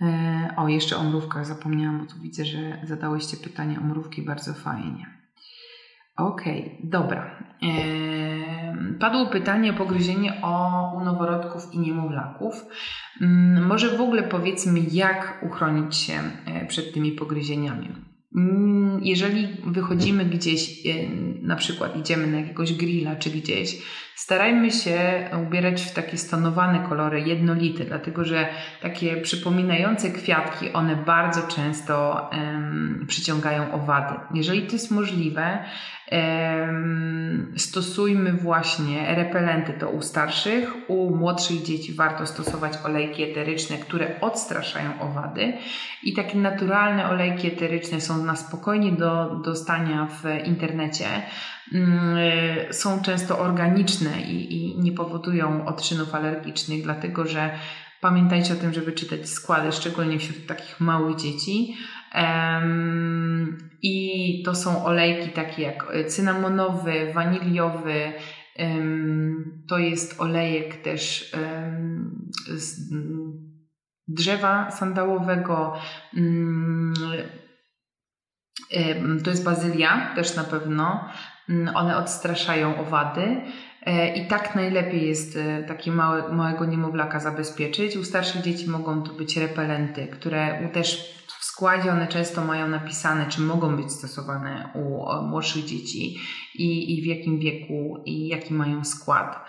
E, 0.00 0.54
o, 0.56 0.68
jeszcze 0.68 0.96
o 0.96 1.04
mrówkach 1.04 1.46
zapomniałam, 1.46 1.98
bo 1.98 2.06
tu 2.06 2.20
widzę, 2.20 2.44
że 2.44 2.78
zadałyście 2.84 3.36
pytanie 3.36 3.78
o 3.80 3.84
mrówki 3.84 4.22
bardzo 4.22 4.54
fajnie. 4.54 5.06
Okej, 6.16 6.60
okay, 6.60 6.78
dobra. 6.84 7.30
Padło 9.00 9.26
pytanie 9.26 9.70
o 9.70 9.74
pogryzienie 9.74 10.42
o, 10.42 10.92
u 10.96 11.04
noworodków 11.04 11.74
i 11.74 11.78
niemowlaków. 11.78 12.64
Mm, 13.20 13.66
może 13.66 13.96
w 13.96 14.00
ogóle 14.00 14.22
powiedzmy, 14.22 14.80
jak 14.80 15.42
uchronić 15.46 15.96
się 15.96 16.12
e, 16.46 16.66
przed 16.66 16.94
tymi 16.94 17.12
pogryzieniami. 17.12 17.88
Mm, 18.36 19.00
jeżeli 19.02 19.48
wychodzimy 19.66 20.24
gdzieś, 20.24 20.86
e, 20.86 20.90
na 21.42 21.56
przykład 21.56 21.96
idziemy 21.96 22.26
na 22.26 22.40
jakiegoś 22.40 22.72
grilla 22.72 23.16
czy 23.16 23.30
gdzieś, 23.30 23.78
starajmy 24.14 24.70
się 24.70 25.28
ubierać 25.46 25.82
w 25.82 25.94
takie 25.94 26.18
stonowane 26.18 26.88
kolory, 26.88 27.20
jednolite, 27.20 27.84
dlatego 27.84 28.24
że 28.24 28.48
takie 28.82 29.16
przypominające 29.16 30.10
kwiatki, 30.10 30.72
one 30.72 30.96
bardzo 30.96 31.42
często 31.42 32.28
um, 32.32 33.04
przyciągają 33.08 33.72
owady. 33.72 34.14
Jeżeli 34.34 34.62
to 34.62 34.72
jest 34.72 34.90
możliwe, 34.90 35.64
stosujmy 37.56 38.32
właśnie 38.32 39.14
repelenty 39.14 39.72
to 39.72 39.90
u 39.90 40.02
starszych, 40.02 40.72
u 40.88 41.16
młodszych 41.16 41.62
dzieci 41.62 41.94
warto 41.94 42.26
stosować 42.26 42.72
olejki 42.84 43.22
eteryczne, 43.22 43.76
które 43.76 44.20
odstraszają 44.20 45.00
owady 45.00 45.52
i 46.02 46.14
takie 46.14 46.38
naturalne 46.38 47.08
olejki 47.08 47.48
eteryczne 47.48 48.00
są 48.00 48.24
na 48.24 48.36
spokojnie 48.36 48.92
do 48.92 49.40
dostania 49.44 50.08
w 50.22 50.46
internecie. 50.46 51.06
Mm, 51.74 52.18
są 52.70 53.02
często 53.02 53.38
organiczne 53.38 54.20
i, 54.20 54.54
i 54.54 54.78
nie 54.78 54.92
powodują 54.92 55.66
odczynów 55.66 56.14
alergicznych, 56.14 56.82
dlatego 56.82 57.26
że 57.26 57.50
pamiętajcie 58.00 58.52
o 58.54 58.56
tym, 58.56 58.72
żeby 58.72 58.92
czytać 58.92 59.28
składy, 59.28 59.72
szczególnie 59.72 60.18
wśród 60.18 60.46
takich 60.46 60.80
małych 60.80 61.16
dzieci. 61.16 61.76
I 63.82 64.42
to 64.44 64.54
są 64.54 64.84
olejki 64.84 65.28
takie 65.28 65.62
jak 65.62 65.92
cynamonowy, 66.06 67.12
waniliowy, 67.14 68.12
to 69.68 69.78
jest 69.78 70.20
olejek 70.20 70.82
też 70.82 71.32
z 72.46 72.80
drzewa 74.08 74.70
sandałowego. 74.70 75.76
Mm, 76.16 76.94
to 79.24 79.30
jest 79.30 79.44
bazylia 79.44 80.12
też 80.14 80.36
na 80.36 80.44
pewno. 80.44 81.08
Mm, 81.48 81.76
one 81.76 81.96
odstraszają 81.96 82.78
owady. 82.78 83.40
E, 83.82 84.16
I 84.16 84.26
tak 84.26 84.54
najlepiej 84.54 85.08
jest 85.08 85.36
e, 85.36 85.62
takie 85.62 85.92
małe, 85.92 86.32
małego 86.32 86.64
niemowlaka 86.64 87.20
zabezpieczyć. 87.20 87.96
U 87.96 88.04
starszych 88.04 88.42
dzieci 88.42 88.70
mogą 88.70 89.02
to 89.02 89.12
być 89.12 89.36
repelenty, 89.36 90.06
które 90.06 90.68
też 90.72 91.16
składzie 91.56 91.92
one 91.92 92.08
często 92.08 92.44
mają 92.44 92.68
napisane, 92.68 93.26
czy 93.26 93.40
mogą 93.40 93.76
być 93.76 93.92
stosowane 93.92 94.68
u 94.74 95.06
młodszych 95.22 95.64
dzieci 95.64 96.18
i, 96.54 96.98
i 96.98 97.02
w 97.02 97.06
jakim 97.06 97.38
wieku 97.38 98.02
i 98.04 98.28
jaki 98.28 98.54
mają 98.54 98.84
skład. 98.84 99.44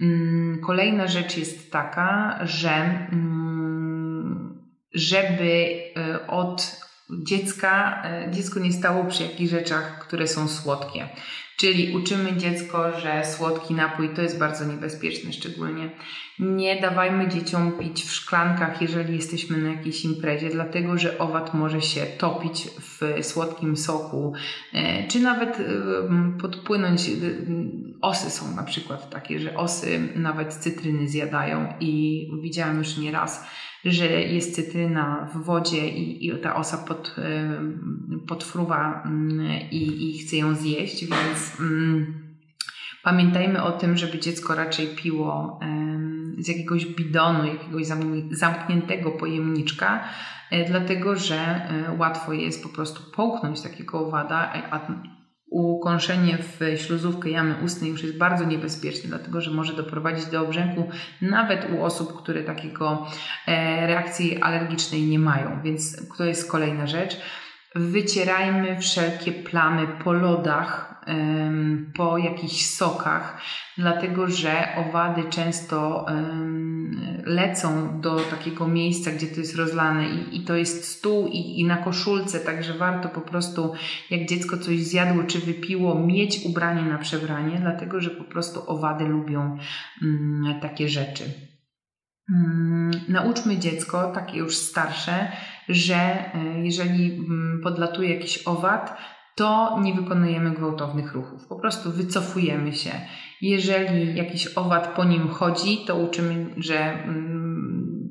Mm, 0.00 0.60
kolejna 0.66 1.06
rzecz 1.06 1.36
jest 1.36 1.72
taka, 1.72 2.38
że 2.42 2.70
mm, 3.12 4.70
żeby 4.94 5.78
e, 5.96 6.26
od 6.26 6.80
dziecka, 7.22 8.02
dziecko 8.30 8.60
nie 8.60 8.72
stało 8.72 9.04
przy 9.04 9.22
jakichś 9.22 9.50
rzeczach, 9.50 9.98
które 9.98 10.28
są 10.28 10.48
słodkie. 10.48 11.08
Czyli 11.56 11.96
uczymy 11.96 12.36
dziecko, 12.36 13.00
że 13.00 13.22
słodki 13.24 13.74
napój 13.74 14.08
to 14.14 14.22
jest 14.22 14.38
bardzo 14.38 14.64
niebezpieczne, 14.64 15.32
szczególnie 15.32 15.90
nie 16.40 16.80
dawajmy 16.80 17.28
dzieciom 17.28 17.72
pić 17.72 18.04
w 18.04 18.12
szklankach, 18.12 18.82
jeżeli 18.82 19.16
jesteśmy 19.16 19.58
na 19.58 19.70
jakiejś 19.70 20.04
imprezie, 20.04 20.48
dlatego 20.50 20.98
że 20.98 21.18
owad 21.18 21.54
może 21.54 21.80
się 21.80 22.06
topić 22.06 22.68
w 22.78 23.24
słodkim 23.26 23.76
soku, 23.76 24.32
e, 24.72 25.08
czy 25.08 25.20
nawet 25.20 25.60
e, 25.60 25.62
podpłynąć. 26.40 27.08
E, 27.08 27.12
osy 28.00 28.30
są 28.30 28.54
na 28.54 28.62
przykład 28.62 29.10
takie, 29.10 29.40
że 29.40 29.56
osy 29.56 30.08
nawet 30.16 30.54
cytryny 30.54 31.08
zjadają 31.08 31.72
i 31.80 32.26
widziałam 32.42 32.78
już 32.78 32.96
nieraz 32.96 33.46
że 33.84 34.06
jest 34.06 34.54
cytryna 34.54 35.28
w 35.34 35.44
wodzie 35.44 35.88
i, 35.88 36.26
i 36.26 36.38
ta 36.38 36.56
osa 36.56 36.78
pod, 36.78 37.16
podfruwa 38.28 39.02
mm, 39.06 39.46
i, 39.70 40.10
i 40.10 40.18
chce 40.18 40.36
ją 40.36 40.54
zjeść, 40.54 41.00
więc 41.00 41.60
mm, 41.60 42.14
pamiętajmy 43.02 43.62
o 43.62 43.72
tym, 43.72 43.96
żeby 43.96 44.18
dziecko 44.18 44.54
raczej 44.54 44.86
piło 44.86 45.60
z 46.38 46.48
jakiegoś 46.48 46.86
bidonu, 46.86 47.44
jakiegoś 47.44 47.86
zamkniętego 48.30 49.10
pojemniczka, 49.10 50.04
e, 50.50 50.64
dlatego 50.68 51.16
że 51.16 51.36
e, 51.36 51.96
łatwo 51.98 52.32
jest 52.32 52.62
po 52.62 52.68
prostu 52.68 53.12
połknąć 53.12 53.60
takiego 53.60 54.06
owada, 54.06 54.52
a 54.70 54.80
ukąszenie 55.50 56.38
w 56.38 56.80
śluzówkę 56.80 57.30
jamy 57.30 57.54
ustnej 57.64 57.90
już 57.90 58.02
jest 58.02 58.18
bardzo 58.18 58.44
niebezpieczne, 58.44 59.08
dlatego 59.08 59.40
że 59.40 59.50
może 59.50 59.72
doprowadzić 59.72 60.26
do 60.26 60.40
obrzęku 60.42 60.88
nawet 61.22 61.66
u 61.72 61.84
osób, 61.84 62.22
które 62.22 62.42
takiego 62.42 63.06
e, 63.46 63.86
reakcji 63.86 64.42
alergicznej 64.42 65.02
nie 65.02 65.18
mają. 65.18 65.62
Więc 65.62 66.08
to 66.16 66.24
jest 66.24 66.50
kolejna 66.50 66.86
rzecz. 66.86 67.20
Wycierajmy 67.74 68.80
wszelkie 68.80 69.32
plamy 69.32 69.86
po 70.04 70.12
lodach, 70.12 70.89
po 71.96 72.18
jakichś 72.18 72.66
sokach, 72.66 73.40
dlatego 73.78 74.28
że 74.28 74.68
owady 74.76 75.24
często 75.30 76.06
lecą 77.24 78.00
do 78.00 78.16
takiego 78.20 78.68
miejsca, 78.68 79.10
gdzie 79.10 79.26
to 79.26 79.40
jest 79.40 79.56
rozlane 79.56 80.08
i, 80.10 80.36
i 80.36 80.44
to 80.44 80.56
jest 80.56 80.88
stół 80.88 81.26
i, 81.26 81.60
i 81.60 81.64
na 81.64 81.76
koszulce, 81.76 82.40
także 82.40 82.74
warto 82.74 83.08
po 83.08 83.20
prostu, 83.20 83.72
jak 84.10 84.28
dziecko 84.28 84.58
coś 84.58 84.78
zjadło 84.78 85.24
czy 85.24 85.38
wypiło, 85.38 86.06
mieć 86.06 86.40
ubranie 86.44 86.82
na 86.82 86.98
przebranie, 86.98 87.58
dlatego 87.60 88.00
że 88.00 88.10
po 88.10 88.24
prostu 88.24 88.70
owady 88.70 89.04
lubią 89.04 89.58
mm, 90.02 90.60
takie 90.60 90.88
rzeczy. 90.88 91.24
Mm, 92.30 92.90
nauczmy 93.08 93.58
dziecko, 93.58 94.12
takie 94.12 94.38
już 94.38 94.56
starsze, 94.56 95.32
że 95.68 95.94
e, 95.94 96.60
jeżeli 96.62 97.12
mm, 97.12 97.60
podlatuje 97.62 98.14
jakiś 98.14 98.42
owad, 98.46 98.96
to 99.40 99.78
nie 99.82 99.94
wykonujemy 99.94 100.50
gwałtownych 100.50 101.12
ruchów. 101.12 101.46
Po 101.46 101.56
prostu 101.56 101.92
wycofujemy 101.92 102.72
się. 102.72 102.90
Jeżeli 103.40 104.16
jakiś 104.16 104.46
owad 104.56 104.94
po 104.96 105.04
nim 105.04 105.28
chodzi, 105.28 105.84
to 105.86 105.96
uczymy, 105.96 106.46
że 106.56 106.78
mm, 106.78 108.08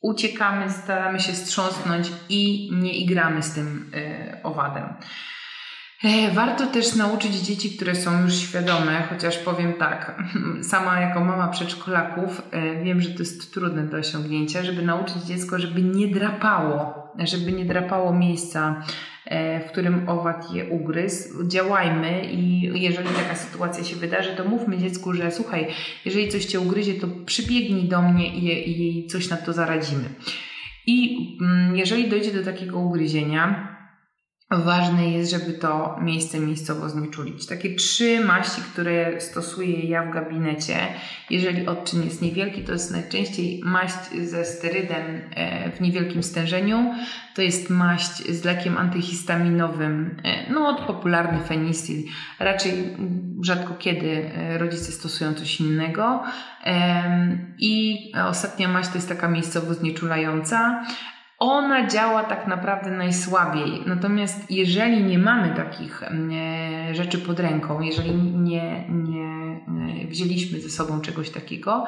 uciekamy, 0.00 0.70
staramy 0.70 1.20
się 1.20 1.32
strząsnąć 1.32 2.12
i 2.28 2.70
nie 2.72 2.94
igramy 2.94 3.42
z 3.42 3.52
tym 3.52 3.90
y, 3.94 4.42
owadem. 4.42 4.84
E, 6.04 6.30
warto 6.30 6.66
też 6.66 6.94
nauczyć 6.94 7.34
dzieci, 7.34 7.76
które 7.76 7.94
są 7.94 8.22
już 8.22 8.34
świadome, 8.34 9.02
chociaż 9.08 9.38
powiem 9.38 9.72
tak, 9.72 10.22
sama 10.70 11.00
jako 11.00 11.24
mama 11.24 11.48
przedszkolaków 11.48 12.42
e, 12.50 12.84
wiem, 12.84 13.00
że 13.00 13.10
to 13.10 13.18
jest 13.18 13.54
trudne 13.54 13.82
do 13.86 13.96
osiągnięcia, 13.96 14.62
żeby 14.62 14.82
nauczyć 14.82 15.22
dziecko, 15.22 15.58
żeby 15.58 15.82
nie 15.82 16.08
drapało, 16.08 17.08
żeby 17.18 17.52
nie 17.52 17.64
drapało 17.64 18.12
miejsca, 18.14 18.82
e, 18.82 19.09
w 19.66 19.68
którym 19.68 20.08
owad 20.08 20.54
je 20.54 20.64
ugryzł. 20.64 21.48
Działajmy 21.48 22.24
i 22.32 22.62
jeżeli 22.82 23.08
taka 23.08 23.34
sytuacja 23.34 23.84
się 23.84 23.96
wydarzy, 23.96 24.30
to 24.36 24.44
mówmy 24.44 24.78
dziecku, 24.78 25.12
że 25.12 25.30
słuchaj, 25.30 25.66
jeżeli 26.04 26.28
coś 26.28 26.44
cię 26.44 26.60
ugryzie, 26.60 26.94
to 26.94 27.06
przybiegnij 27.26 27.88
do 27.88 28.02
mnie 28.02 28.34
i 28.34 28.44
jej 28.44 29.06
coś 29.06 29.30
na 29.30 29.36
to 29.36 29.52
zaradzimy. 29.52 30.04
I 30.86 31.28
mm, 31.40 31.76
jeżeli 31.76 32.08
dojdzie 32.08 32.32
do 32.32 32.42
takiego 32.42 32.78
ugryzienia, 32.78 33.76
Ważne 34.58 35.10
jest, 35.10 35.30
żeby 35.30 35.52
to 35.52 35.98
miejsce 36.02 36.40
miejscowo 36.40 36.88
znieczulić. 36.88 37.46
Takie 37.46 37.74
trzy 37.74 38.24
maści, 38.24 38.62
które 38.72 39.20
stosuję 39.20 39.80
ja 39.80 40.02
w 40.02 40.12
gabinecie, 40.12 40.76
jeżeli 41.30 41.66
odczyn 41.66 42.02
jest 42.02 42.22
niewielki, 42.22 42.62
to 42.62 42.72
jest 42.72 42.92
najczęściej 42.92 43.60
maść 43.64 44.10
ze 44.24 44.44
sterydem 44.44 45.20
e, 45.34 45.70
w 45.70 45.80
niewielkim 45.80 46.22
stężeniu. 46.22 46.94
To 47.34 47.42
jest 47.42 47.70
maść 47.70 48.32
z 48.32 48.44
lekiem 48.44 48.78
antyhistaminowym, 48.78 50.16
e, 50.24 50.52
no 50.52 50.68
od 50.68 50.80
popularny 50.80 51.44
fenisil. 51.44 52.02
Raczej 52.38 52.96
rzadko 53.42 53.74
kiedy 53.74 54.30
e, 54.34 54.58
rodzice 54.58 54.92
stosują 54.92 55.34
coś 55.34 55.60
innego. 55.60 56.22
I 57.58 57.98
ostatnia 58.28 58.68
maść 58.68 58.88
to 58.88 58.94
jest 58.94 59.08
taka 59.08 59.28
miejscowo 59.28 59.74
znieczulająca 59.74 60.84
ona 61.40 61.86
działa 61.86 62.24
tak 62.24 62.46
naprawdę 62.46 62.90
najsłabiej. 62.90 63.82
Natomiast 63.86 64.50
jeżeli 64.50 65.02
nie 65.02 65.18
mamy 65.18 65.54
takich 65.54 66.02
e, 66.02 66.94
rzeczy 66.94 67.18
pod 67.18 67.40
ręką, 67.40 67.80
jeżeli 67.80 68.14
nie, 68.14 68.84
nie 68.88 69.30
wzięliśmy 70.10 70.60
ze 70.60 70.70
sobą 70.70 71.00
czegoś 71.00 71.30
takiego. 71.30 71.84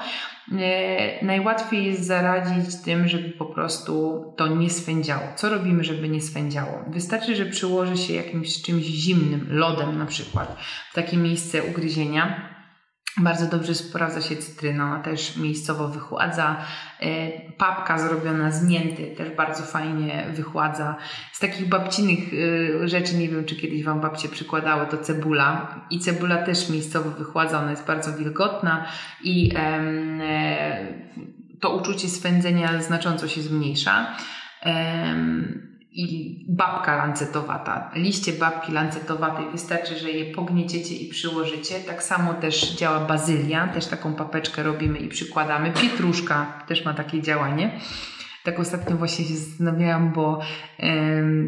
Najłatwiej 1.22 1.86
jest 1.86 2.04
zaradzić 2.04 2.82
tym, 2.84 3.08
żeby 3.08 3.28
po 3.28 3.44
prostu 3.44 4.24
to 4.36 4.46
nie 4.46 4.70
swędziało. 4.70 5.22
Co 5.36 5.48
robimy, 5.48 5.84
żeby 5.84 6.08
nie 6.08 6.20
swędziało? 6.20 6.84
Wystarczy, 6.88 7.36
że 7.36 7.46
przyłoży 7.46 7.96
się 7.96 8.12
jakimś 8.12 8.62
czymś 8.62 8.84
zimnym, 8.84 9.46
lodem 9.50 9.98
na 9.98 10.06
przykład, 10.06 10.56
w 10.90 10.94
takie 10.94 11.16
miejsce 11.16 11.62
ugryzienia 11.64 12.51
bardzo 13.16 13.46
dobrze 13.46 13.74
sprawdza 13.74 14.20
się 14.20 14.36
cytryna, 14.36 15.00
też 15.00 15.36
miejscowo 15.36 15.88
wychładza. 15.88 16.56
E, 17.00 17.30
papka 17.50 17.98
zrobiona 17.98 18.50
z 18.50 18.68
mięty 18.68 19.06
też 19.16 19.30
bardzo 19.36 19.62
fajnie 19.62 20.26
wychładza. 20.34 20.96
Z 21.32 21.38
takich 21.38 21.68
babcinych 21.68 22.18
e, 22.82 22.88
rzeczy, 22.88 23.16
nie 23.16 23.28
wiem 23.28 23.44
czy 23.44 23.56
kiedyś 23.56 23.84
Wam 23.84 24.00
babcie 24.00 24.28
przykładały, 24.28 24.86
to 24.86 24.98
cebula. 24.98 25.80
I 25.90 25.98
cebula 25.98 26.36
też 26.36 26.68
miejscowo 26.68 27.10
wychładza, 27.10 27.60
ona 27.60 27.70
jest 27.70 27.86
bardzo 27.86 28.12
wilgotna 28.12 28.84
i 29.22 29.52
e, 29.56 30.86
to 31.60 31.76
uczucie 31.76 32.08
swędzenia 32.08 32.82
znacząco 32.82 33.28
się 33.28 33.42
zmniejsza 33.42 34.16
i 35.94 36.46
babka 36.48 36.96
lancetowata. 36.96 37.90
Liście 37.94 38.32
babki 38.32 38.72
lancetowatej 38.72 39.50
wystarczy, 39.52 39.98
że 39.98 40.10
je 40.10 40.34
pognieciecie 40.34 40.94
i 40.94 41.08
przyłożycie. 41.08 41.74
Tak 41.86 42.02
samo 42.02 42.34
też 42.34 42.76
działa 42.76 43.00
bazylia, 43.00 43.68
też 43.68 43.86
taką 43.86 44.14
papeczkę 44.14 44.62
robimy 44.62 44.98
i 44.98 45.08
przykładamy. 45.08 45.72
Pietruszka 45.72 46.64
też 46.68 46.84
ma 46.84 46.94
takie 46.94 47.22
działanie. 47.22 47.80
Tak 48.44 48.60
ostatnio 48.60 48.96
właśnie 48.96 49.24
się 49.24 49.34
zastanawiałam, 49.34 50.12
bo 50.12 50.40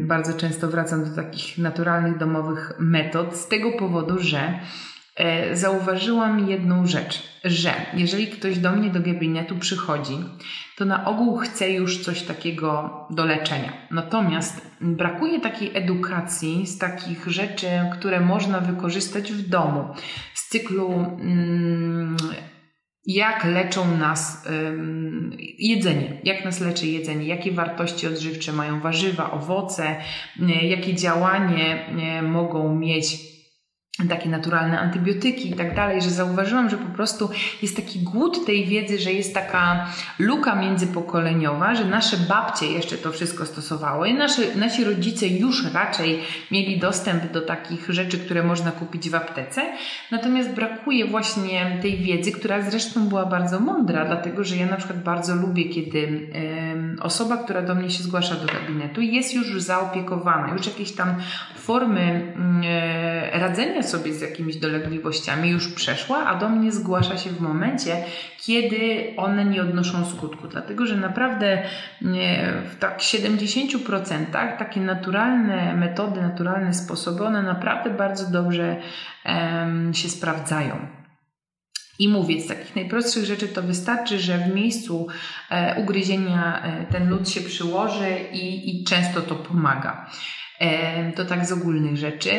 bardzo 0.01 0.33
często 0.33 0.67
wracam 0.67 1.05
do 1.05 1.15
takich 1.15 1.57
naturalnych, 1.57 2.17
domowych 2.17 2.73
metod 2.79 3.35
z 3.35 3.47
tego 3.47 3.71
powodu, 3.71 4.19
że 4.19 4.59
zauważyłam 5.53 6.49
jedną 6.49 6.87
rzecz, 6.87 7.23
że 7.43 7.73
jeżeli 7.93 8.27
ktoś 8.27 8.59
do 8.59 8.71
mnie 8.71 8.89
do 8.89 8.99
gabinetu 8.99 9.57
przychodzi 9.57 10.17
to 10.77 10.85
na 10.85 11.05
ogół 11.05 11.37
chce 11.37 11.71
już 11.71 12.03
coś 12.03 12.21
takiego 12.21 12.89
do 13.09 13.25
leczenia. 13.25 13.73
Natomiast 13.91 14.71
brakuje 14.81 15.39
takiej 15.39 15.71
edukacji 15.73 16.67
z 16.67 16.77
takich 16.77 17.27
rzeczy, 17.27 17.67
które 17.93 18.19
można 18.19 18.59
wykorzystać 18.59 19.31
w 19.31 19.49
domu. 19.49 19.87
Z 20.33 20.49
cyklu 20.49 20.93
mm, 20.93 22.17
jak 23.05 23.45
leczą 23.45 23.97
nas 23.97 24.47
jedzenie, 25.59 26.21
jak 26.23 26.45
nas 26.45 26.61
leczy 26.61 26.87
jedzenie, 26.87 27.25
jakie 27.25 27.51
wartości 27.51 28.07
odżywcze 28.07 28.53
mają 28.53 28.79
warzywa, 28.79 29.31
owoce, 29.31 29.95
jakie 30.61 30.95
działanie 30.95 31.89
mogą 32.21 32.75
mieć 32.75 33.34
takie 34.09 34.29
naturalne 34.29 34.79
antybiotyki 34.79 35.49
i 35.49 35.53
tak 35.53 35.75
dalej, 35.75 36.01
że 36.01 36.09
zauważyłam, 36.09 36.69
że 36.69 36.77
po 36.77 36.93
prostu 36.95 37.29
jest 37.61 37.75
taki 37.75 37.99
głód 37.99 38.45
tej 38.45 38.65
wiedzy, 38.65 38.99
że 38.99 39.13
jest 39.13 39.33
taka 39.33 39.87
luka 40.19 40.55
międzypokoleniowa, 40.55 41.75
że 41.75 41.85
nasze 41.85 42.17
babcie 42.17 42.65
jeszcze 42.65 42.97
to 42.97 43.11
wszystko 43.11 43.45
stosowały, 43.45 44.13
nasze, 44.13 44.55
nasi 44.55 44.83
rodzice 44.83 45.27
już 45.27 45.73
raczej 45.73 46.19
mieli 46.51 46.79
dostęp 46.79 47.31
do 47.31 47.41
takich 47.41 47.89
rzeczy, 47.89 48.19
które 48.19 48.43
można 48.43 48.71
kupić 48.71 49.09
w 49.09 49.15
aptece, 49.15 49.61
natomiast 50.11 50.49
brakuje 50.49 51.05
właśnie 51.05 51.79
tej 51.81 51.97
wiedzy, 51.97 52.31
która 52.31 52.61
zresztą 52.61 53.07
była 53.07 53.25
bardzo 53.25 53.59
mądra, 53.59 54.05
dlatego 54.05 54.43
że 54.43 54.55
ja 54.55 54.65
na 54.65 54.77
przykład 54.77 55.03
bardzo 55.03 55.35
lubię, 55.35 55.65
kiedy 55.65 56.27
osoba, 57.01 57.37
która 57.37 57.61
do 57.61 57.75
mnie 57.75 57.89
się 57.89 58.03
zgłasza 58.03 58.35
do 58.35 58.45
gabinetu 58.45 59.01
jest 59.01 59.33
już 59.33 59.61
zaopiekowana, 59.61 60.53
już 60.53 60.65
jakieś 60.65 60.91
tam 60.91 61.15
formy 61.55 62.33
y, 63.33 63.39
radzenia 63.39 63.83
sobie 63.83 64.13
z 64.13 64.21
jakimiś 64.21 64.57
dolegliwościami 64.57 65.49
już 65.49 65.67
przeszła, 65.67 66.25
a 66.25 66.35
do 66.35 66.49
mnie 66.49 66.71
zgłasza 66.71 67.17
się 67.17 67.29
w 67.29 67.41
momencie, 67.41 68.03
kiedy 68.37 69.13
one 69.17 69.45
nie 69.45 69.61
odnoszą 69.61 70.05
skutku. 70.05 70.47
Dlatego, 70.47 70.85
że 70.85 70.95
naprawdę 70.95 71.61
w 72.65 72.75
tak 72.79 72.99
70% 72.99 74.57
takie 74.57 74.81
naturalne 74.81 75.75
metody, 75.75 76.21
naturalne 76.21 76.73
sposoby, 76.73 77.25
one 77.25 77.43
naprawdę 77.43 77.89
bardzo 77.89 78.31
dobrze 78.31 78.75
się 79.93 80.09
sprawdzają. 80.09 81.04
I 81.99 82.09
mówię, 82.09 82.41
z 82.41 82.47
takich 82.47 82.75
najprostszych 82.75 83.25
rzeczy 83.25 83.47
to 83.47 83.63
wystarczy, 83.63 84.19
że 84.19 84.37
w 84.37 84.55
miejscu 84.55 85.07
e, 85.49 85.81
ugryzienia 85.81 86.63
e, 86.63 86.85
ten 86.85 87.09
lód 87.09 87.29
się 87.29 87.41
przyłoży 87.41 88.09
i, 88.33 88.69
i 88.69 88.83
często 88.83 89.21
to 89.21 89.35
pomaga. 89.35 90.09
E, 90.59 91.11
to 91.11 91.25
tak 91.25 91.45
z 91.45 91.51
ogólnych 91.51 91.97
rzeczy. 91.97 92.31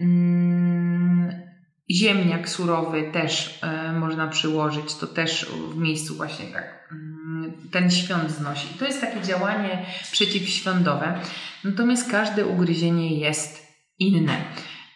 Mm, 0.00 1.42
ziemniak 1.90 2.48
surowy 2.48 3.10
też 3.12 3.58
e, 3.62 3.92
można 3.92 4.28
przyłożyć, 4.28 4.94
to 4.94 5.06
też 5.06 5.46
w 5.74 5.76
miejscu 5.76 6.14
właśnie 6.14 6.46
tak 6.46 6.88
mm, 6.92 7.52
ten 7.70 7.90
świąt 7.90 8.30
znosi. 8.30 8.68
To 8.78 8.84
jest 8.84 9.00
takie 9.00 9.20
działanie 9.20 9.86
przeciwświątowe. 10.12 11.20
Natomiast 11.64 12.10
każde 12.10 12.46
ugryzienie 12.46 13.18
jest 13.18 13.66
inne. 13.98 14.36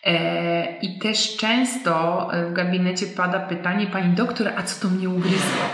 E, 0.06 0.78
I 0.82 0.98
też 0.98 1.36
często 1.36 2.28
w 2.50 2.52
gabinecie 2.52 3.06
pada 3.06 3.40
pytanie, 3.40 3.86
pani 3.86 4.14
doktor, 4.14 4.52
a 4.56 4.62
co 4.62 4.88
to 4.88 4.94
mnie 4.94 5.08
ugryzło? 5.08 5.64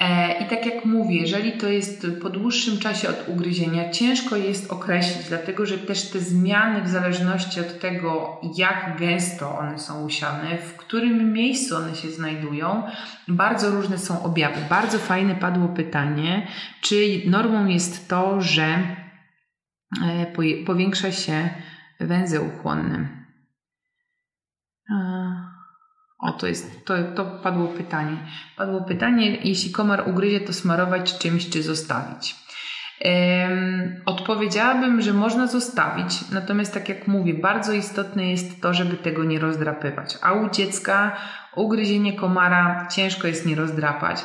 E, 0.00 0.32
I 0.44 0.48
tak 0.48 0.66
jak 0.66 0.84
mówię, 0.84 1.16
jeżeli 1.16 1.52
to 1.52 1.68
jest 1.68 2.06
po 2.22 2.30
dłuższym 2.30 2.78
czasie 2.78 3.08
od 3.08 3.28
ugryzienia, 3.28 3.90
ciężko 3.90 4.36
jest 4.36 4.72
określić, 4.72 5.28
dlatego 5.28 5.66
że 5.66 5.78
też 5.78 6.10
te 6.10 6.18
zmiany 6.18 6.82
w 6.82 6.88
zależności 6.88 7.60
od 7.60 7.80
tego, 7.80 8.40
jak 8.56 8.96
gęsto 8.98 9.58
one 9.58 9.78
są 9.78 10.04
usiane, 10.04 10.58
w 10.58 10.76
którym 10.76 11.32
miejscu 11.32 11.76
one 11.76 11.94
się 11.94 12.10
znajdują, 12.10 12.82
bardzo 13.28 13.70
różne 13.70 13.98
są 13.98 14.22
objawy. 14.22 14.60
Bardzo 14.70 14.98
fajne 14.98 15.34
padło 15.34 15.68
pytanie, 15.68 16.46
czy 16.80 17.22
normą 17.26 17.66
jest 17.66 18.08
to, 18.08 18.40
że 18.40 18.78
e, 20.06 20.26
powiększa 20.66 21.12
się 21.12 21.48
węzeł 22.00 22.50
chłonny. 22.62 23.27
O, 26.18 26.32
to 26.32 26.46
jest, 26.46 26.84
to, 26.84 26.94
to 27.14 27.24
padło 27.24 27.66
pytanie. 27.66 28.16
Padło 28.56 28.80
pytanie, 28.80 29.36
jeśli 29.36 29.72
komar 29.72 30.08
ugryzie, 30.08 30.40
to 30.40 30.52
smarować 30.52 31.18
czymś 31.18 31.50
czy 31.50 31.62
zostawić. 31.62 32.36
Um, 33.04 34.02
odpowiedziałabym, 34.06 35.00
że 35.00 35.12
można 35.12 35.46
zostawić, 35.46 36.30
natomiast 36.30 36.74
tak 36.74 36.88
jak 36.88 37.08
mówię, 37.08 37.34
bardzo 37.34 37.72
istotne 37.72 38.30
jest 38.30 38.62
to, 38.62 38.74
żeby 38.74 38.96
tego 38.96 39.24
nie 39.24 39.38
rozdrapywać. 39.38 40.18
A 40.22 40.32
u 40.32 40.50
dziecka 40.50 41.16
ugryzienie 41.56 42.12
komara 42.12 42.88
ciężko 42.90 43.26
jest 43.26 43.46
nie 43.46 43.54
rozdrapać. 43.54 44.24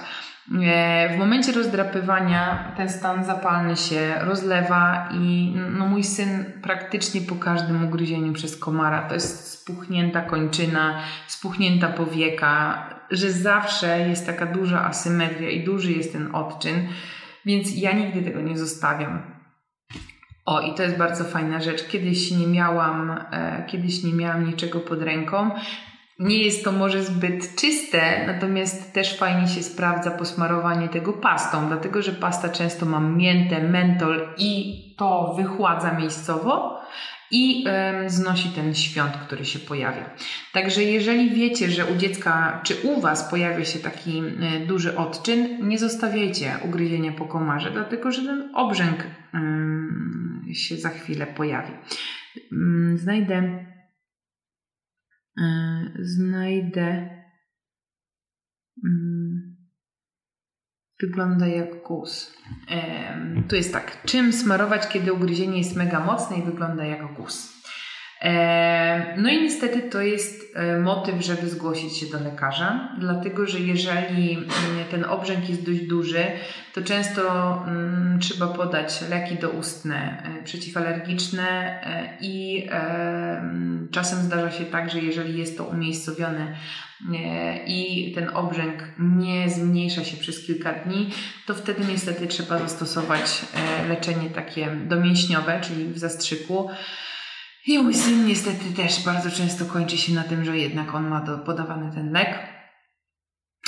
E, 0.51 1.15
w 1.15 1.17
momencie 1.17 1.51
rozdrapywania 1.51 2.71
ten 2.77 2.89
stan 2.89 3.25
zapalny 3.25 3.75
się 3.75 4.15
rozlewa 4.19 5.09
i 5.13 5.53
no, 5.77 5.87
mój 5.87 6.03
syn 6.03 6.45
praktycznie 6.61 7.21
po 7.21 7.35
każdym 7.35 7.85
ugryzieniu 7.85 8.33
przez 8.33 8.57
komara 8.57 9.01
to 9.07 9.13
jest 9.13 9.51
spuchnięta 9.51 10.21
kończyna, 10.21 10.99
spuchnięta 11.27 11.87
powieka, 11.87 12.89
że 13.11 13.31
zawsze 13.31 13.99
jest 13.99 14.25
taka 14.25 14.45
duża 14.45 14.85
asymetria 14.85 15.49
i 15.49 15.63
duży 15.63 15.91
jest 15.91 16.13
ten 16.13 16.35
odczyn, 16.35 16.87
więc 17.45 17.75
ja 17.75 17.91
nigdy 17.91 18.21
tego 18.21 18.41
nie 18.41 18.57
zostawiam. 18.57 19.21
O, 20.45 20.61
i 20.61 20.73
to 20.73 20.83
jest 20.83 20.97
bardzo 20.97 21.23
fajna 21.23 21.61
rzecz. 21.61 21.87
Kiedyś 21.87 22.31
nie 22.31 22.47
miałam, 22.47 23.11
e, 23.31 23.65
kiedyś 23.67 24.03
nie 24.03 24.13
miałam 24.13 24.45
niczego 24.45 24.79
pod 24.79 25.01
ręką. 25.01 25.51
Nie 26.19 26.43
jest 26.43 26.63
to 26.63 26.71
może 26.71 27.03
zbyt 27.03 27.55
czyste, 27.55 28.25
natomiast 28.27 28.93
też 28.93 29.17
fajnie 29.17 29.47
się 29.47 29.63
sprawdza 29.63 30.11
posmarowanie 30.11 30.89
tego 30.89 31.13
pastą, 31.13 31.67
dlatego 31.67 32.01
że 32.01 32.11
pasta 32.11 32.49
często 32.49 32.85
ma 32.85 32.99
miętę, 32.99 33.61
mentol 33.67 34.27
i 34.37 34.83
to 34.97 35.33
wychładza 35.37 35.93
miejscowo 35.93 36.81
i 37.31 37.65
y, 38.05 38.09
znosi 38.09 38.49
ten 38.49 38.75
świąt, 38.75 39.17
który 39.17 39.45
się 39.45 39.59
pojawia. 39.59 40.09
Także 40.53 40.83
jeżeli 40.83 41.29
wiecie, 41.29 41.69
że 41.69 41.85
u 41.85 41.95
dziecka 41.95 42.61
czy 42.63 42.75
u 42.83 43.01
Was 43.01 43.29
pojawia 43.29 43.65
się 43.65 43.79
taki 43.79 44.21
y, 44.21 44.65
duży 44.67 44.97
odczyn, 44.97 45.67
nie 45.67 45.79
zostawiajcie 45.79 46.57
ugryzienia 46.65 47.11
po 47.11 47.25
komarze, 47.25 47.71
dlatego 47.71 48.11
że 48.11 48.21
ten 48.21 48.51
obrzęk 48.55 49.03
y, 50.51 50.55
się 50.55 50.77
za 50.77 50.89
chwilę 50.89 51.27
pojawi. 51.27 51.73
znajdę 52.95 53.35
E, 53.35 53.72
znajdę. 55.99 57.09
Mm, 58.85 59.55
wygląda 61.01 61.47
jak 61.47 61.83
guz. 61.83 62.37
Tu 63.47 63.55
jest 63.55 63.73
tak. 63.73 64.03
Czym 64.05 64.33
smarować, 64.33 64.87
kiedy 64.87 65.13
ugryzienie 65.13 65.57
jest 65.57 65.75
mega 65.75 66.05
mocne 66.05 66.37
i 66.37 66.43
wygląda 66.43 66.85
jak 66.85 67.13
guz? 67.13 67.52
E, 68.23 69.15
no 69.17 69.29
i 69.29 69.41
niestety 69.41 69.81
to 69.81 70.01
jest 70.01 70.51
e, 70.55 70.79
motyw, 70.79 71.21
żeby 71.21 71.49
zgłosić 71.49 71.97
się 71.97 72.05
do 72.05 72.19
lekarza, 72.19 72.89
dlatego 72.99 73.47
że 73.47 73.59
jeżeli 73.59 74.33
mm, 74.33 74.49
ten 74.91 75.05
obrzęk 75.05 75.49
jest 75.49 75.65
dość 75.65 75.81
duży, 75.81 76.23
to 76.73 76.81
często 76.81 77.23
mm, 77.67 78.19
trzeba 78.19 78.47
podać 78.47 79.01
leki 79.09 79.35
doustne 79.35 80.23
e, 80.39 80.43
przeciwalergiczne 80.43 81.79
i 82.21 82.67
czasem 83.91 84.19
zdarza 84.19 84.51
się 84.51 84.65
tak, 84.65 84.89
że 84.89 84.99
jeżeli 84.99 85.39
jest 85.39 85.57
to 85.57 85.63
umiejscowione 85.63 86.55
i 87.67 88.11
ten 88.15 88.29
obrzęk 88.33 88.83
nie 88.99 89.49
zmniejsza 89.49 90.03
się 90.03 90.17
przez 90.17 90.45
kilka 90.45 90.73
dni, 90.73 91.09
to 91.45 91.53
wtedy 91.53 91.83
niestety 91.91 92.27
trzeba 92.27 92.59
zastosować 92.59 93.41
leczenie 93.89 94.29
takie 94.29 94.67
domięśniowe, 94.87 95.61
czyli 95.61 95.85
w 95.85 95.97
zastrzyku. 95.97 96.69
I 97.67 97.79
mój 97.79 97.93
syn 97.93 98.25
niestety 98.25 98.73
też 98.75 99.05
bardzo 99.05 99.31
często 99.31 99.65
kończy 99.65 99.97
się 99.97 100.13
na 100.13 100.23
tym, 100.23 100.45
że 100.45 100.57
jednak 100.57 100.95
on 100.95 101.07
ma 101.07 101.21
do, 101.21 101.37
podawany 101.37 101.91
ten 101.95 102.11
lek. 102.11 102.39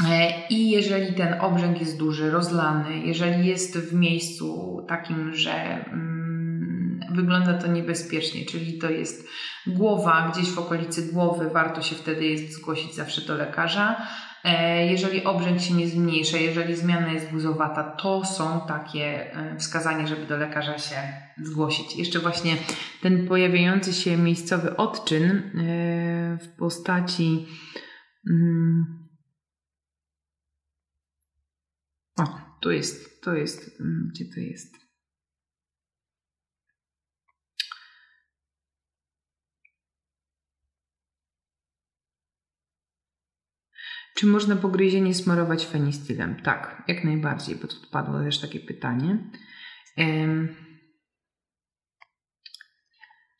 E, 0.09 0.47
I 0.49 0.69
jeżeli 0.69 1.13
ten 1.13 1.41
obrzęk 1.41 1.79
jest 1.79 1.97
duży, 1.97 2.31
rozlany, 2.31 2.99
jeżeli 2.99 3.47
jest 3.47 3.77
w 3.77 3.93
miejscu 3.93 4.77
takim, 4.87 5.35
że 5.35 5.53
mm, 5.53 6.99
wygląda 7.11 7.53
to 7.53 7.67
niebezpiecznie, 7.67 8.45
czyli 8.45 8.77
to 8.77 8.89
jest 8.89 9.27
głowa, 9.67 10.31
gdzieś 10.33 10.51
w 10.51 10.59
okolicy 10.59 11.13
głowy, 11.13 11.49
warto 11.53 11.81
się 11.81 11.95
wtedy 11.95 12.25
jest 12.25 12.53
zgłosić 12.53 12.95
zawsze 12.95 13.21
do 13.21 13.35
lekarza. 13.35 14.07
E, 14.45 14.85
jeżeli 14.85 15.23
obrzęk 15.23 15.61
się 15.61 15.73
nie 15.73 15.87
zmniejsza, 15.87 16.37
jeżeli 16.37 16.75
zmiana 16.75 17.11
jest 17.13 17.31
guzowata, 17.31 17.83
to 17.83 18.25
są 18.25 18.61
takie 18.67 19.35
e, 19.35 19.57
wskazania, 19.57 20.07
żeby 20.07 20.25
do 20.25 20.37
lekarza 20.37 20.77
się 20.77 20.95
zgłosić. 21.37 21.95
Jeszcze 21.95 22.19
właśnie 22.19 22.57
ten 23.01 23.27
pojawiający 23.27 23.93
się 23.93 24.17
miejscowy 24.17 24.77
odczyn 24.77 25.31
e, 25.31 25.43
w 26.41 26.47
postaci. 26.57 27.47
Mm, 28.29 28.85
o, 32.19 32.23
tu 32.61 32.71
jest, 32.71 33.21
to 33.21 33.33
jest, 33.33 33.81
mm, 33.81 34.09
gdzie 34.13 34.25
to 34.33 34.39
jest? 34.39 34.84
Czy 44.15 44.27
można 44.27 44.55
pogryzienie 44.55 45.13
smarować 45.13 45.65
fenistylem? 45.65 46.35
Tak, 46.35 46.83
jak 46.87 47.03
najbardziej, 47.03 47.55
bo 47.55 47.67
tu 47.67 47.75
padło 47.91 48.19
też 48.19 48.41
takie 48.41 48.59
pytanie. 48.59 49.17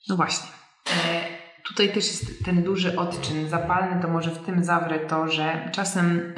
No 0.09 0.15
właśnie. 0.15 0.49
E, 0.87 1.27
tutaj 1.67 1.87
też 1.87 1.95
jest 1.95 2.45
ten 2.45 2.63
duży 2.63 2.99
odczyn 2.99 3.49
zapalny, 3.49 4.01
to 4.01 4.07
może 4.07 4.31
w 4.31 4.45
tym 4.45 4.63
zawrę 4.63 4.99
to, 4.99 5.27
że 5.27 5.69
czasem 5.73 6.33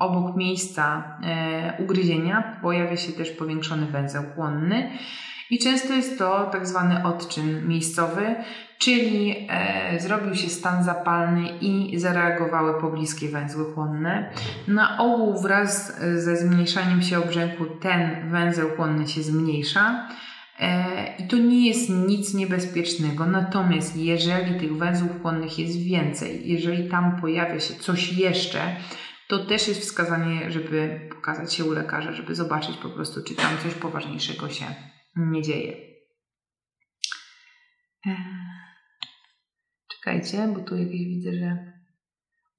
obok 0.00 0.36
miejsca 0.36 1.16
e, 1.22 1.82
ugryzienia 1.82 2.58
pojawia 2.62 2.96
się 2.96 3.12
też 3.12 3.30
powiększony 3.30 3.86
węzeł 3.86 4.22
chłonny 4.34 4.98
i 5.50 5.58
często 5.58 5.92
jest 5.92 6.18
to 6.18 6.50
tak 6.52 6.66
zwany 6.66 7.04
odczyn 7.04 7.68
miejscowy, 7.68 8.34
czyli 8.78 9.46
e, 9.48 10.00
zrobił 10.00 10.34
się 10.34 10.48
stan 10.48 10.84
zapalny 10.84 11.48
i 11.60 11.98
zareagowały 11.98 12.80
pobliskie 12.80 13.28
węzły 13.28 13.72
chłonne. 13.74 14.30
Na 14.68 14.98
ogół 14.98 15.40
wraz 15.42 16.00
ze 16.16 16.36
zmniejszaniem 16.36 17.02
się 17.02 17.18
obrzęku 17.18 17.66
ten 17.66 18.30
węzeł 18.30 18.68
chłonny 18.76 19.08
się 19.08 19.22
zmniejsza. 19.22 20.08
E, 20.60 21.16
I 21.18 21.28
to 21.28 21.36
nie 21.36 21.68
jest 21.68 21.90
nic 21.90 22.34
niebezpiecznego, 22.34 23.26
natomiast 23.26 23.96
jeżeli 23.96 24.60
tych 24.60 24.76
węzłów 24.76 25.22
chłonnych 25.22 25.58
jest 25.58 25.78
więcej, 25.82 26.42
jeżeli 26.44 26.88
tam 26.88 27.20
pojawia 27.20 27.60
się 27.60 27.74
coś 27.74 28.12
jeszcze, 28.12 28.60
to 29.28 29.38
też 29.38 29.68
jest 29.68 29.80
wskazanie, 29.80 30.50
żeby 30.50 31.00
pokazać 31.10 31.54
się 31.54 31.64
u 31.64 31.72
lekarza, 31.72 32.12
żeby 32.12 32.34
zobaczyć 32.34 32.76
po 32.76 32.88
prostu, 32.88 33.20
czy 33.24 33.34
tam 33.34 33.50
coś 33.62 33.74
poważniejszego 33.74 34.48
się 34.48 34.64
nie 35.16 35.42
dzieje. 35.42 35.76
E, 38.06 38.16
czekajcie, 39.88 40.48
bo 40.54 40.60
tu 40.60 40.76
jakieś 40.76 41.04
widzę, 41.06 41.32
że 41.32 41.72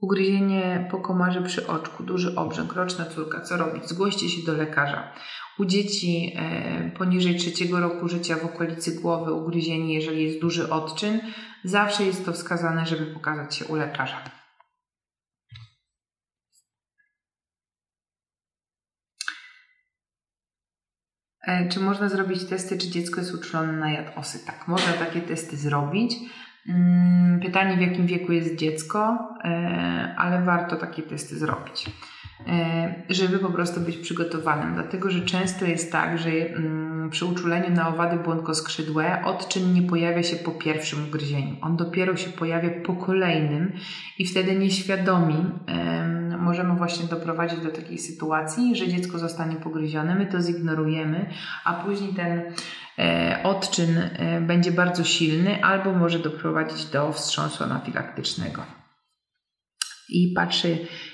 ugryzienie 0.02 0.88
po 0.92 0.98
komarze 0.98 1.42
przy 1.42 1.68
oczku, 1.68 2.04
duży 2.04 2.36
obrzęk, 2.36 2.74
roczna 2.74 3.06
córka, 3.06 3.42
co 3.42 3.58
robić? 3.58 3.90
Zgłoście 3.90 4.30
się 4.30 4.46
do 4.46 4.54
lekarza. 4.54 5.14
U 5.60 5.66
dzieci 5.66 6.34
e, 6.36 6.92
poniżej 6.98 7.36
trzeciego 7.36 7.80
roku 7.80 8.08
życia 8.08 8.36
w 8.36 8.46
okolicy 8.46 9.02
głowy 9.02 9.34
ugryzienie, 9.34 9.94
jeżeli 9.94 10.24
jest 10.24 10.42
duży 10.42 10.70
odczyn, 10.70 11.20
zawsze 11.64 12.04
jest 12.04 12.26
to 12.26 12.34
wskazane, 12.34 12.86
żeby 12.86 13.06
pokazać 13.06 13.56
się 13.56 13.66
u 13.66 13.76
lekarza. 13.76 14.40
Czy 21.69 21.80
można 21.80 22.10
zrobić 22.10 22.45
testy, 22.45 22.77
czy 22.77 22.89
dziecko 22.89 23.19
jest 23.19 23.34
uczulone 23.34 23.73
na 23.73 23.91
jad 23.91 24.17
osy? 24.17 24.45
Tak, 24.45 24.67
można 24.67 24.93
takie 24.93 25.21
testy 25.21 25.58
zrobić. 25.58 26.15
Mm, 26.69 27.39
pytanie, 27.39 27.77
w 27.77 27.82
jakim 27.82 28.06
wieku 28.06 28.32
jest 28.32 28.56
dziecko, 28.56 29.30
e, 29.43 30.15
ale 30.17 30.41
warto 30.41 30.75
takie 30.75 31.01
testy 31.01 31.38
zrobić, 31.38 31.86
e, 32.47 32.95
żeby 33.10 33.39
po 33.39 33.49
prostu 33.49 33.82
być 33.82 33.97
przygotowanym. 33.97 34.73
Dlatego, 34.73 35.10
że 35.10 35.21
często 35.21 35.65
jest 35.65 35.91
tak, 35.91 36.17
że 36.17 36.30
mm, 36.30 37.10
przy 37.10 37.25
uczuleniu 37.25 37.75
na 37.75 37.88
owady 37.88 38.17
błonkoskrzydłe 38.17 39.21
odczyn 39.25 39.73
nie 39.73 39.82
pojawia 39.82 40.23
się 40.23 40.36
po 40.36 40.51
pierwszym 40.51 41.08
ugryzieniu. 41.08 41.56
On 41.62 41.77
dopiero 41.77 42.17
się 42.17 42.30
pojawia 42.30 42.69
po 42.86 42.93
kolejnym 42.93 43.71
i 44.19 44.25
wtedy 44.25 44.56
nieświadomi 44.56 45.45
możemy 46.41 46.75
właśnie 46.75 47.08
doprowadzić 47.08 47.60
do 47.60 47.69
takiej 47.69 47.97
sytuacji, 47.97 48.75
że 48.75 48.88
dziecko 48.88 49.19
zostanie 49.19 49.56
pogryzione, 49.56 50.15
my 50.15 50.25
to 50.25 50.41
zignorujemy, 50.41 51.30
a 51.65 51.73
później 51.73 52.13
ten 52.13 52.54
e, 52.99 53.39
odczyn 53.43 53.97
e, 53.97 54.41
będzie 54.41 54.71
bardzo 54.71 55.04
silny 55.04 55.63
albo 55.63 55.93
może 55.93 56.19
doprowadzić 56.19 56.86
do 56.86 57.12
wstrząsu 57.12 57.63
anafilaktycznego. 57.63 58.65
I 60.10 60.34
patrzę 60.36 60.67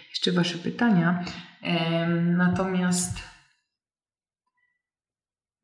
jeszcze 0.09 0.31
Wasze 0.31 0.57
pytania. 0.57 1.25
Natomiast, 2.37 3.23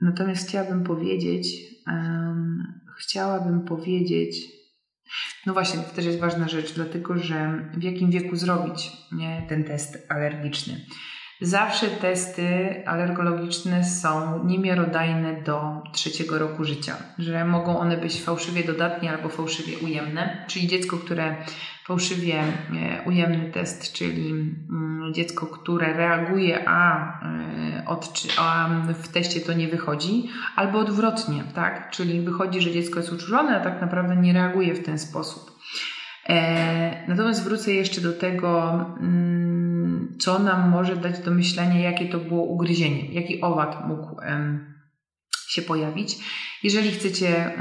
natomiast 0.02 0.47
chciałabym 0.47 0.84
powiedzieć, 0.84 1.47
chciałabym 2.97 3.65
powiedzieć, 3.65 4.36
no 5.45 5.54
właśnie, 5.54 5.80
to 5.80 5.95
też 5.95 6.06
jest 6.06 6.19
ważna 6.19 6.47
rzecz, 6.47 6.73
dlatego 6.73 7.17
że 7.17 7.69
w 7.73 7.84
jakim 7.84 8.12
wieku 8.12 8.36
zrobić 8.36 8.91
nie, 9.12 9.45
ten 9.49 9.63
test 9.63 10.06
alergiczny. 10.10 10.86
Zawsze 11.41 11.88
testy 11.88 12.48
alergologiczne 12.86 13.84
są 13.84 14.43
niemiarodajne 14.43 15.41
do 15.41 15.82
trzeciego 15.91 16.39
roku 16.39 16.63
życia, 16.63 16.96
że 17.17 17.46
mogą 17.46 17.80
one 17.80 17.98
być 17.98 18.22
fałszywie 18.22 18.63
dodatnie 18.63 19.12
albo 19.12 19.30
fałszywie 19.30 19.78
ujemne, 19.78 20.46
czyli 20.48 20.67
dziecko, 20.67 20.98
które 20.98 21.36
fałszywie 21.86 22.39
e, 22.39 23.04
ujemny 23.06 23.52
test, 23.52 23.93
czyli 23.93 24.30
mm, 24.30 25.13
dziecko, 25.13 25.48
które 25.48 25.93
reaguje, 25.93 26.69
a, 26.69 27.08
e, 27.24 27.84
a 28.38 28.69
w 28.93 29.08
teście 29.08 29.39
to 29.39 29.54
nie 29.54 29.67
wychodzi, 29.67 30.30
albo 30.56 30.80
odwrotnie, 30.80 31.43
tak? 31.56 31.89
Czyli 31.91 32.22
wychodzi, 32.22 32.62
że 32.62 32.72
dziecko 32.72 33.00
jest 33.00 33.13
uczulone, 33.13 33.62
a 33.62 33.63
tak 33.63 33.82
naprawdę 33.82 34.15
nie 34.15 34.34
reaguje 34.34 34.74
w 34.74 34.84
ten 34.86 35.00
sposób. 35.00 35.60
E, 36.30 37.08
natomiast 37.08 37.43
wrócę 37.43 37.74
jeszcze 37.74 38.02
do 38.02 38.13
tego, 38.13 38.72
mm, 39.00 39.62
co 40.20 40.39
nam 40.39 40.70
może 40.70 40.96
dać 40.96 41.20
do 41.20 41.32
myślenia, 41.32 41.80
jakie 41.80 42.10
to 42.10 42.20
było 42.20 42.44
ugryzienie, 42.44 43.13
jaki 43.13 43.42
owad 43.42 43.88
mógł 43.88 44.22
się 45.48 45.62
pojawić. 45.62 46.18
Jeżeli 46.63 46.92
chcecie 46.92 47.52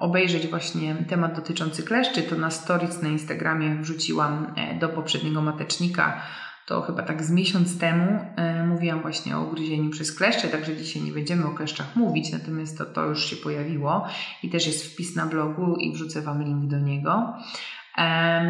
obejrzeć 0.00 0.46
właśnie 0.46 0.94
temat 1.08 1.36
dotyczący 1.36 1.82
kleszczy, 1.82 2.22
to 2.22 2.36
na 2.36 2.50
stories 2.50 3.02
na 3.02 3.08
Instagramie 3.08 3.74
wrzuciłam 3.74 4.52
e, 4.56 4.78
do 4.78 4.88
poprzedniego 4.88 5.42
matecznika. 5.42 6.22
To 6.66 6.82
chyba 6.82 7.02
tak 7.02 7.22
z 7.24 7.30
miesiąc 7.30 7.78
temu 7.78 8.18
e, 8.36 8.66
mówiłam 8.66 9.02
właśnie 9.02 9.36
o 9.36 9.44
ugryzieniu 9.44 9.90
przez 9.90 10.12
kleszcze, 10.12 10.48
także 10.48 10.76
dzisiaj 10.76 11.02
nie 11.02 11.12
będziemy 11.12 11.46
o 11.46 11.50
kleszczach 11.50 11.96
mówić, 11.96 12.32
natomiast 12.32 12.78
to, 12.78 12.84
to 12.84 13.06
już 13.06 13.24
się 13.24 13.36
pojawiło 13.36 14.06
i 14.42 14.50
też 14.50 14.66
jest 14.66 14.92
wpis 14.92 15.16
na 15.16 15.26
blogu 15.26 15.76
i 15.76 15.92
wrzucę 15.92 16.22
Wam 16.22 16.42
link 16.42 16.70
do 16.70 16.78
niego. 16.78 17.34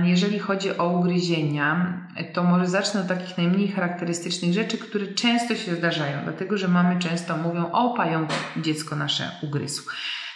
Jeżeli 0.03 0.39
chodzi 0.39 0.79
o 0.79 0.89
ugryzienia, 0.89 2.01
to 2.33 2.45
może 2.45 2.67
zacznę 2.67 3.01
od 3.01 3.07
takich 3.07 3.39
najmniej 3.39 3.69
charakterystycznych 3.69 4.53
rzeczy, 4.53 4.79
które 4.79 5.07
często 5.07 5.55
się 5.55 5.75
zdarzają, 5.75 6.19
dlatego 6.25 6.59
że 6.59 6.69
mamy 6.69 6.99
często 6.99 7.37
mówią 7.37 7.73
o 7.73 7.95
pająku 7.95 8.35
dziecko 8.57 8.97
nasze 8.97 9.31
ugryzł. 9.43 9.83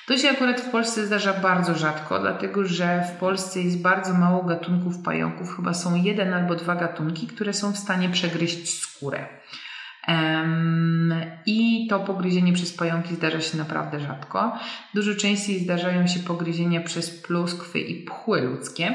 To 0.06 0.16
się 0.16 0.30
akurat 0.30 0.60
w 0.60 0.70
Polsce 0.70 1.06
zdarza 1.06 1.32
bardzo 1.32 1.74
rzadko, 1.74 2.20
dlatego 2.20 2.64
że 2.64 3.04
w 3.14 3.18
Polsce 3.18 3.60
jest 3.60 3.82
bardzo 3.82 4.14
mało 4.14 4.42
gatunków 4.42 5.02
pająków, 5.02 5.56
chyba 5.56 5.74
są 5.74 5.94
jeden 5.94 6.34
albo 6.34 6.54
dwa 6.54 6.74
gatunki, 6.74 7.26
które 7.26 7.52
są 7.52 7.72
w 7.72 7.78
stanie 7.78 8.08
przegryźć 8.08 8.80
skórę. 8.80 9.26
I 11.46 11.63
to 11.86 12.00
pogryzienie 12.00 12.52
przez 12.52 12.72
pająki 12.72 13.14
zdarza 13.14 13.40
się 13.40 13.58
naprawdę 13.58 14.00
rzadko. 14.00 14.58
Dużo 14.94 15.14
częściej 15.14 15.58
zdarzają 15.58 16.06
się 16.06 16.20
pogryzienia 16.20 16.80
przez 16.80 17.22
pluskwy 17.22 17.80
i 17.80 18.04
pchły 18.04 18.40
ludzkie. 18.40 18.94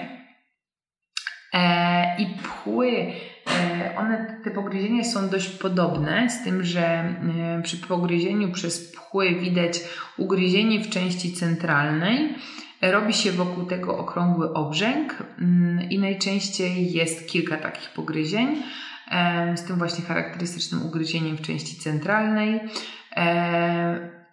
E, 1.54 2.22
I 2.22 2.26
pchły, 2.44 2.88
e, 2.88 3.96
one, 3.98 4.42
te 4.44 4.52
pogryzienia 4.52 5.04
są 5.04 5.30
dość 5.30 5.50
podobne, 5.50 6.30
z 6.30 6.44
tym, 6.44 6.64
że 6.64 6.82
e, 6.82 7.62
przy 7.64 7.78
pogryzieniu 7.78 8.52
przez 8.52 8.92
pchły 8.92 9.36
widać 9.36 9.80
ugryzienie 10.18 10.80
w 10.80 10.90
części 10.90 11.34
centralnej. 11.34 12.36
Robi 12.82 13.14
się 13.14 13.32
wokół 13.32 13.66
tego 13.66 13.98
okrągły 13.98 14.54
obrzęk 14.54 15.24
mm, 15.40 15.90
i 15.90 16.00
najczęściej 16.00 16.92
jest 16.92 17.30
kilka 17.30 17.58
takich 17.58 17.90
pogryzień 17.90 18.64
z 19.56 19.64
tym 19.64 19.76
właśnie 19.76 20.06
charakterystycznym 20.06 20.86
ugryzieniem 20.86 21.38
w 21.38 21.42
części 21.42 21.76
centralnej. 21.76 22.60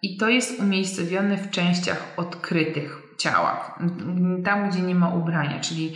I 0.01 0.17
to 0.17 0.29
jest 0.29 0.59
umiejscowione 0.59 1.37
w 1.37 1.49
częściach 1.49 2.13
odkrytych 2.17 3.01
ciała, 3.17 3.79
tam 4.45 4.69
gdzie 4.69 4.81
nie 4.81 4.95
ma 4.95 5.09
ubrania, 5.09 5.59
czyli 5.59 5.93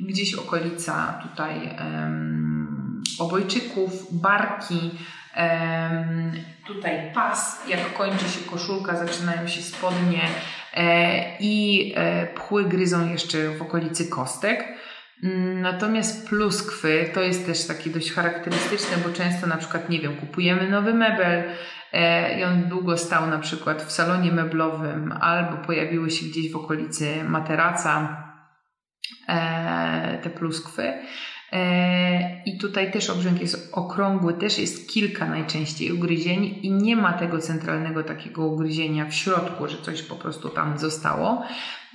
gdzieś 0.00 0.34
okolica 0.34 1.20
tutaj 1.22 1.76
obojczyków, 3.18 4.20
barki, 4.20 4.90
tutaj 6.66 7.12
pas, 7.14 7.68
jak 7.68 7.92
kończy 7.92 8.28
się 8.28 8.40
koszulka, 8.50 8.96
zaczynają 8.96 9.48
się 9.48 9.62
spodnie 9.62 10.22
e, 10.74 11.38
i 11.40 11.92
e, 11.96 12.26
pchły 12.26 12.64
gryzą 12.64 13.10
jeszcze 13.10 13.50
w 13.50 13.62
okolicy 13.62 14.08
kostek. 14.08 14.64
Natomiast 15.62 16.28
pluskwy 16.28 17.10
to 17.14 17.20
jest 17.20 17.46
też 17.46 17.66
takie 17.66 17.90
dość 17.90 18.12
charakterystyczne, 18.12 18.96
bo 18.96 19.12
często 19.12 19.46
na 19.46 19.56
przykład, 19.56 19.88
nie 19.88 20.00
wiem, 20.00 20.16
kupujemy 20.16 20.70
nowy 20.70 20.94
mebel 20.94 21.44
e, 21.92 22.38
i 22.40 22.44
on 22.44 22.68
długo 22.68 22.98
stał 22.98 23.26
na 23.26 23.38
przykład 23.38 23.82
w 23.82 23.92
salonie 23.92 24.32
meblowym 24.32 25.12
albo 25.20 25.56
pojawiły 25.56 26.10
się 26.10 26.26
gdzieś 26.26 26.52
w 26.52 26.56
okolicy 26.56 27.24
materaca 27.24 28.24
e, 29.28 30.18
te 30.22 30.30
pluskwy. 30.30 30.92
E, 31.52 32.42
I 32.44 32.58
tutaj 32.58 32.92
też 32.92 33.10
obrzęk 33.10 33.40
jest 33.40 33.68
okrągły, 33.72 34.34
też 34.34 34.58
jest 34.58 34.88
kilka 34.88 35.26
najczęściej 35.26 35.92
ugryzień 35.92 36.44
i 36.62 36.72
nie 36.72 36.96
ma 36.96 37.12
tego 37.12 37.38
centralnego 37.38 38.02
takiego 38.02 38.46
ugryzienia 38.46 39.06
w 39.06 39.14
środku, 39.14 39.68
że 39.68 39.76
coś 39.82 40.02
po 40.02 40.14
prostu 40.14 40.48
tam 40.48 40.78
zostało. 40.78 41.42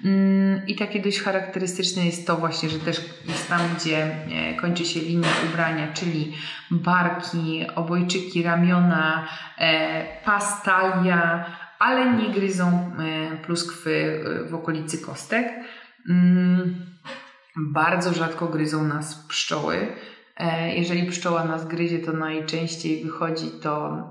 Mm, 0.06 0.68
I 0.68 0.76
takie 0.76 1.02
dość 1.02 1.22
charakterystyczne 1.22 2.06
jest 2.06 2.28
to 2.28 2.38
właśnie, 2.38 2.70
że 2.70 2.80
też 2.80 3.02
jest 3.28 3.50
tam, 3.50 3.62
gdzie 3.78 3.98
e, 4.06 4.54
kończy 4.54 4.86
się 4.86 5.00
linia 5.00 5.30
ubrania, 5.50 5.94
czyli 5.94 6.34
barki, 6.72 7.66
obojczyki, 7.76 8.44
ramiona, 8.44 9.28
e, 9.58 10.06
pas, 10.26 10.64
talia, 10.64 11.46
ale 11.80 12.14
nie 12.14 12.30
gryzą 12.30 12.92
pluskwy 13.46 14.24
w 14.50 14.56
okolicy 14.56 14.98
kostek. 14.98 15.48
Bardzo 17.58 18.14
rzadko 18.14 18.48
gryzą 18.48 18.84
nas 18.84 19.26
pszczoły. 19.28 19.88
E, 20.38 20.76
jeżeli 20.76 21.10
pszczoła 21.10 21.44
nas 21.44 21.68
gryzie, 21.68 22.00
to 22.00 22.14
najczęściej 22.14 23.04
wychodzi 23.04 23.52
to 23.62 24.04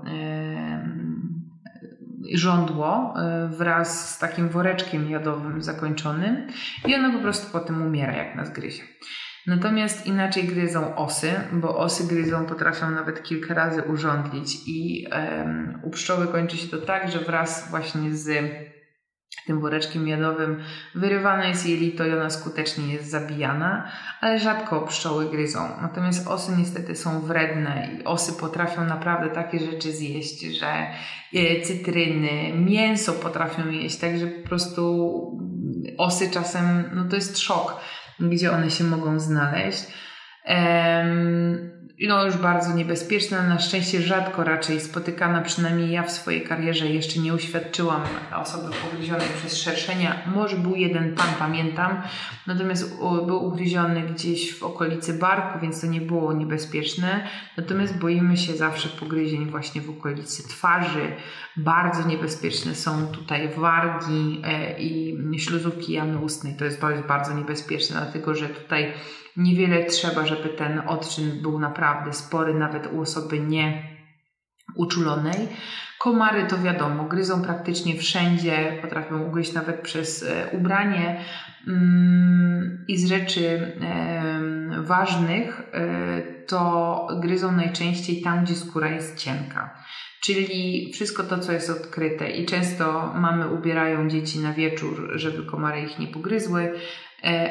żądło 2.33 3.13
e, 3.17 3.47
wraz 3.47 4.15
z 4.15 4.19
takim 4.19 4.49
woreczkiem 4.49 5.09
jadowym 5.09 5.61
zakończonym 5.61 6.47
i 6.87 6.95
ono 6.95 7.13
po 7.13 7.19
prostu 7.19 7.51
potem 7.51 7.81
umiera, 7.81 8.13
jak 8.13 8.35
nas 8.35 8.53
gryzie. 8.53 8.83
Natomiast 9.47 10.07
inaczej 10.07 10.43
gryzą 10.43 10.95
osy, 10.95 11.31
bo 11.51 11.77
osy 11.77 12.07
gryzą 12.07 12.45
potrafią 12.45 12.91
nawet 12.91 13.23
kilka 13.23 13.53
razy 13.53 13.81
urządlić 13.81 14.57
i 14.67 15.07
um, 15.11 15.79
u 15.83 15.89
pszczoły 15.89 16.27
kończy 16.27 16.57
się 16.57 16.67
to 16.67 16.77
tak, 16.77 17.11
że 17.11 17.19
wraz 17.19 17.69
właśnie 17.69 18.15
z 18.15 18.29
tym 19.47 19.61
woreczkiem 19.61 20.03
miodowym 20.03 20.63
wyrywane 20.95 21.49
jest 21.49 21.69
jelito 21.69 22.05
i 22.05 22.13
ona 22.13 22.29
skutecznie 22.29 22.93
jest 22.93 23.09
zabijana, 23.09 23.91
ale 24.21 24.39
rzadko 24.39 24.81
pszczoły 24.81 25.29
gryzą. 25.29 25.69
Natomiast 25.81 26.27
osy 26.27 26.51
niestety 26.57 26.95
są 26.95 27.21
wredne 27.21 27.89
i 27.93 28.03
osy 28.03 28.33
potrafią 28.39 28.85
naprawdę 28.85 29.29
takie 29.29 29.59
rzeczy 29.59 29.91
zjeść, 29.91 30.41
że 30.41 30.87
e, 31.33 31.61
cytryny, 31.61 32.53
mięso 32.53 33.13
potrafią 33.13 33.69
jeść, 33.69 33.97
także 33.97 34.27
po 34.27 34.47
prostu 34.47 35.07
osy 35.97 36.31
czasem, 36.31 36.83
no 36.93 37.05
to 37.09 37.15
jest 37.15 37.37
szok, 37.37 37.79
gdzie 38.19 38.51
one 38.51 38.71
się 38.71 38.83
mogą 38.83 39.19
znaleźć. 39.19 39.83
Um, 40.47 41.76
no 41.99 42.25
już 42.25 42.37
bardzo 42.37 42.73
niebezpieczna, 42.73 43.47
na 43.47 43.59
szczęście 43.59 44.01
rzadko 44.01 44.43
raczej 44.43 44.79
spotykana, 44.79 45.41
przynajmniej 45.41 45.91
ja 45.91 46.03
w 46.03 46.11
swojej 46.11 46.41
karierze 46.41 46.87
jeszcze 46.87 47.19
nie 47.19 47.33
uświadczyłam 47.33 48.01
osoby 48.35 48.75
pogryzionej 48.83 49.27
przez 49.37 49.57
szerszenia. 49.57 50.21
Może 50.35 50.57
był 50.57 50.75
jeden 50.75 51.15
pan, 51.15 51.27
pamiętam, 51.39 52.01
natomiast 52.47 52.97
był 52.99 53.45
ugryziony 53.45 54.01
gdzieś 54.01 54.59
w 54.59 54.63
okolicy 54.63 55.13
barku, 55.13 55.59
więc 55.59 55.81
to 55.81 55.87
nie 55.87 56.01
było 56.01 56.33
niebezpieczne. 56.33 57.27
Natomiast 57.57 57.97
boimy 57.97 58.37
się 58.37 58.53
zawsze 58.53 58.89
pogryzień 58.89 59.49
właśnie 59.49 59.81
w 59.81 59.89
okolicy 59.89 60.47
twarzy. 60.47 61.15
Bardzo 61.57 62.07
niebezpieczne 62.07 62.75
są 62.75 63.07
tutaj 63.07 63.49
wargi 63.49 64.41
e, 64.43 64.79
i 64.79 65.17
śluzówki 65.39 65.93
jamy 65.93 66.17
ustnej. 66.17 66.55
To 66.55 66.65
jest 66.65 66.79
bardzo 67.07 67.33
niebezpieczne, 67.33 67.95
dlatego 67.95 68.35
że 68.35 68.49
tutaj 68.49 68.93
Niewiele 69.37 69.85
trzeba, 69.85 70.25
żeby 70.25 70.49
ten 70.49 70.81
odczyn 70.87 71.41
był 71.41 71.59
naprawdę 71.59 72.13
spory, 72.13 72.53
nawet 72.53 72.93
u 72.93 73.01
osoby 73.01 73.39
nie 73.39 73.83
uczulonej. 74.75 75.47
Komary 75.99 76.45
to 76.45 76.57
wiadomo, 76.57 77.03
gryzą 77.03 77.41
praktycznie 77.41 77.95
wszędzie, 77.95 78.79
potrafią 78.81 79.23
ugryźć 79.23 79.53
nawet 79.53 79.81
przez 79.81 80.23
e, 80.23 80.47
ubranie. 80.51 81.21
Mm, 81.67 82.85
I 82.87 82.97
z 82.97 83.09
rzeczy 83.09 83.77
ważnych 84.81 85.61
e, 85.73 86.21
to 86.47 87.07
gryzą 87.21 87.51
najczęściej 87.51 88.21
tam, 88.21 88.43
gdzie 88.43 88.55
skóra 88.55 88.89
jest 88.89 89.17
cienka. 89.17 89.83
Czyli 90.21 90.91
wszystko 90.93 91.23
to, 91.23 91.39
co 91.39 91.51
jest 91.51 91.69
odkryte 91.69 92.29
i 92.29 92.45
często 92.45 93.13
mamy 93.15 93.47
ubierają 93.47 94.09
dzieci 94.09 94.39
na 94.39 94.53
wieczór, 94.53 95.11
żeby 95.15 95.45
komary 95.45 95.81
ich 95.81 95.99
nie 95.99 96.07
pogryzły, 96.07 96.73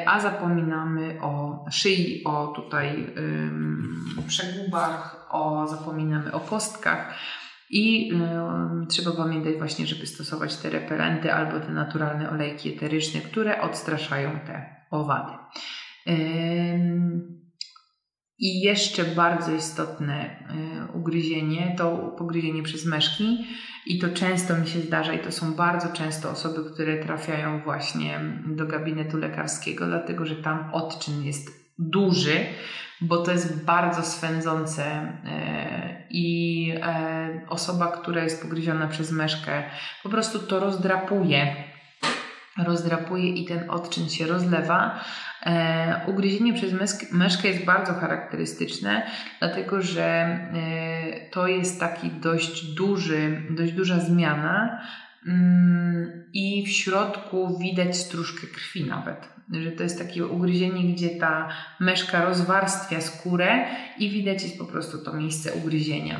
a 0.05 0.19
zapominamy 0.19 1.21
o 1.21 1.65
szyi, 1.71 2.23
o 2.23 2.47
tutaj 2.47 3.13
przegubach, 4.27 5.27
o, 5.29 5.67
zapominamy 5.67 6.31
o 6.31 6.39
kostkach. 6.39 7.13
I 7.69 8.13
y, 8.83 8.87
trzeba 8.87 9.11
pamiętać 9.11 9.55
właśnie, 9.57 9.87
żeby 9.87 10.07
stosować 10.07 10.57
te 10.57 10.69
repelenty 10.69 11.33
albo 11.33 11.59
te 11.59 11.71
naturalne 11.71 12.29
olejki 12.29 12.75
eteryczne, 12.75 13.21
które 13.21 13.61
odstraszają 13.61 14.39
te 14.39 14.85
owady. 14.91 15.33
Y, 16.07 16.13
i 18.39 18.61
jeszcze 18.61 19.03
bardzo 19.03 19.51
istotne 19.55 20.47
y, 20.93 20.97
ugryzienie 20.97 21.75
to 21.77 22.15
pogryzienie 22.17 22.63
przez 22.63 22.85
meszki 22.85 23.45
i 23.87 23.99
to 23.99 24.09
często 24.09 24.57
mi 24.57 24.67
się 24.67 24.79
zdarza 24.79 25.13
i 25.13 25.19
to 25.19 25.31
są 25.31 25.53
bardzo 25.53 25.93
często 25.93 26.29
osoby, 26.29 26.73
które 26.73 26.97
trafiają 26.97 27.61
właśnie 27.63 28.19
do 28.45 28.65
gabinetu 28.65 29.17
lekarskiego, 29.17 29.85
dlatego 29.85 30.25
że 30.25 30.35
tam 30.35 30.73
odczyn 30.73 31.23
jest 31.23 31.49
duży, 31.79 32.45
bo 33.01 33.17
to 33.17 33.31
jest 33.31 33.65
bardzo 33.65 34.03
swędzące 34.03 34.83
y, 34.83 36.07
i 36.09 36.71
y, 37.43 37.49
osoba, 37.49 37.91
która 37.91 38.23
jest 38.23 38.41
pogryziona 38.41 38.87
przez 38.87 39.11
meszkę 39.11 39.63
po 40.03 40.09
prostu 40.09 40.39
to 40.39 40.59
rozdrapuje 40.59 41.55
rozdrapuje 42.65 43.29
i 43.29 43.45
ten 43.45 43.69
odczyn 43.69 44.09
się 44.09 44.27
rozlewa. 44.27 45.03
E, 45.45 46.01
ugryzienie 46.07 46.53
przez 46.53 46.73
myszkę 47.11 47.47
jest 47.47 47.65
bardzo 47.65 47.93
charakterystyczne, 47.93 49.07
dlatego 49.39 49.81
że 49.81 50.03
e, 50.03 51.29
to 51.31 51.47
jest 51.47 51.79
taki 51.79 52.09
dość 52.09 52.65
duży, 52.65 53.41
dość 53.49 53.71
duża 53.73 53.99
zmiana 53.99 54.81
mm, 55.27 56.23
i 56.33 56.65
w 56.65 56.69
środku 56.69 57.57
widać 57.59 57.97
stróżkę 57.97 58.47
krwi 58.47 58.85
nawet. 58.85 59.29
Że 59.51 59.71
to 59.71 59.83
jest 59.83 59.99
takie 59.99 60.25
ugryzienie, 60.25 60.93
gdzie 60.93 61.09
ta 61.09 61.49
myszka 61.79 62.25
rozwarstwia 62.25 63.01
skórę 63.01 63.65
i 63.99 64.09
widać 64.09 64.43
jest 64.43 64.57
po 64.57 64.65
prostu 64.65 64.97
to 65.03 65.13
miejsce 65.13 65.53
ugryzienia. 65.53 66.19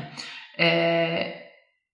E, 0.58 1.47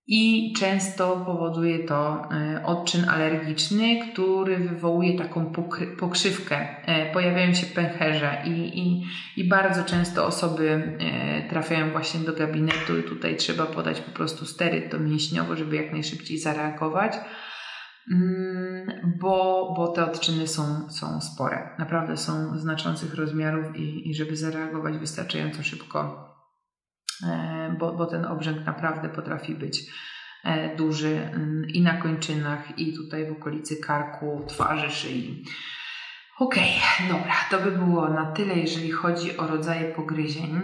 i 0.06 0.52
często 0.52 1.22
powoduje 1.26 1.78
to 1.78 2.28
e, 2.30 2.62
odczyn 2.66 3.08
alergiczny, 3.08 4.12
który 4.12 4.56
wywołuje 4.56 5.18
taką 5.18 5.52
pokrzywkę. 5.98 6.56
E, 6.86 7.12
pojawiają 7.12 7.54
się 7.54 7.66
pęcherze 7.66 8.42
i, 8.44 8.78
i, 8.80 9.06
i 9.36 9.48
bardzo 9.48 9.84
często 9.84 10.26
osoby 10.26 10.96
e, 11.00 11.48
trafiają 11.48 11.90
właśnie 11.90 12.20
do 12.20 12.32
gabinetu 12.32 12.98
i 12.98 13.02
tutaj 13.02 13.36
trzeba 13.36 13.66
podać 13.66 14.00
po 14.00 14.10
prostu 14.10 14.46
steryt 14.46 15.00
mięśniowo, 15.00 15.56
żeby 15.56 15.76
jak 15.76 15.92
najszybciej 15.92 16.38
zareagować, 16.38 17.12
mm, 18.12 19.16
bo, 19.20 19.74
bo 19.76 19.88
te 19.88 20.04
odczyny 20.04 20.46
są, 20.46 20.90
są 20.90 21.20
spore. 21.20 21.70
Naprawdę 21.78 22.16
są 22.16 22.58
znaczących 22.58 23.14
rozmiarów 23.14 23.76
i, 23.76 24.10
i 24.10 24.14
żeby 24.14 24.36
zareagować 24.36 24.98
wystarczająco 24.98 25.62
szybko 25.62 26.33
bo, 27.78 27.92
bo 27.92 28.06
ten 28.06 28.24
obrzęk 28.24 28.66
naprawdę 28.66 29.08
potrafi 29.08 29.54
być 29.54 29.82
duży 30.76 31.20
mm, 31.32 31.68
i 31.68 31.82
na 31.82 31.96
kończynach, 31.96 32.78
i 32.78 32.94
tutaj 32.94 33.26
w 33.26 33.32
okolicy 33.32 33.76
karku, 33.76 34.44
twarzy, 34.48 34.90
szyi. 34.90 35.44
Okej, 36.38 36.72
okay, 36.98 37.08
dobra, 37.08 37.34
to 37.50 37.58
by 37.58 37.70
było 37.70 38.08
na 38.08 38.32
tyle, 38.32 38.54
jeżeli 38.54 38.90
chodzi 38.90 39.36
o 39.36 39.46
rodzaje 39.46 39.92
pogryzień. 39.92 40.60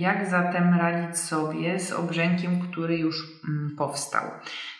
Jak 0.00 0.30
zatem 0.30 0.74
radzić 0.74 1.18
sobie 1.18 1.80
z 1.80 1.92
obrzękiem, 1.92 2.60
który 2.60 2.98
już 2.98 3.16
mm, 3.48 3.76
powstał? 3.76 4.22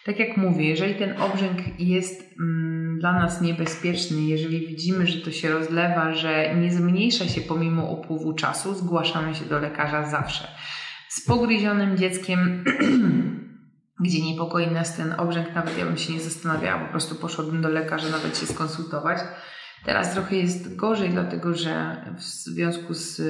Tak 0.04 0.18
jak 0.18 0.36
mówię, 0.36 0.68
jeżeli 0.68 0.94
ten 0.94 1.22
obrzęk 1.22 1.58
jest 1.78 2.34
mm, 2.40 2.98
dla 2.98 3.12
nas 3.12 3.40
niebezpieczny, 3.40 4.20
jeżeli 4.22 4.66
widzimy, 4.66 5.06
że 5.06 5.20
to 5.20 5.30
się 5.30 5.50
rozlewa, 5.50 6.14
że 6.14 6.54
nie 6.54 6.72
zmniejsza 6.72 7.28
się 7.28 7.40
pomimo 7.40 7.84
upływu 7.84 8.32
czasu, 8.32 8.74
zgłaszamy 8.74 9.34
się 9.34 9.44
do 9.44 9.58
lekarza 9.58 10.06
zawsze. 10.06 10.48
Z 11.08 11.26
pogryzionym 11.26 11.96
dzieckiem 11.96 12.64
gdzie 14.00 14.22
niepokoi 14.22 14.70
nas 14.70 14.96
ten 14.96 15.14
obrzęk, 15.18 15.54
nawet 15.54 15.78
ja 15.78 15.84
bym 15.84 15.96
się 15.96 16.12
nie 16.12 16.20
zastanawiała, 16.20 16.84
po 16.84 16.90
prostu 16.90 17.14
poszłabym 17.14 17.62
do 17.62 17.68
lekarza 17.68 18.08
nawet 18.08 18.38
się 18.38 18.46
skonsultować. 18.46 19.18
Teraz 19.86 20.12
trochę 20.12 20.36
jest 20.36 20.76
gorzej, 20.76 21.10
dlatego 21.10 21.54
że 21.54 21.96
w 22.16 22.22
związku 22.22 22.94
z 22.94 23.22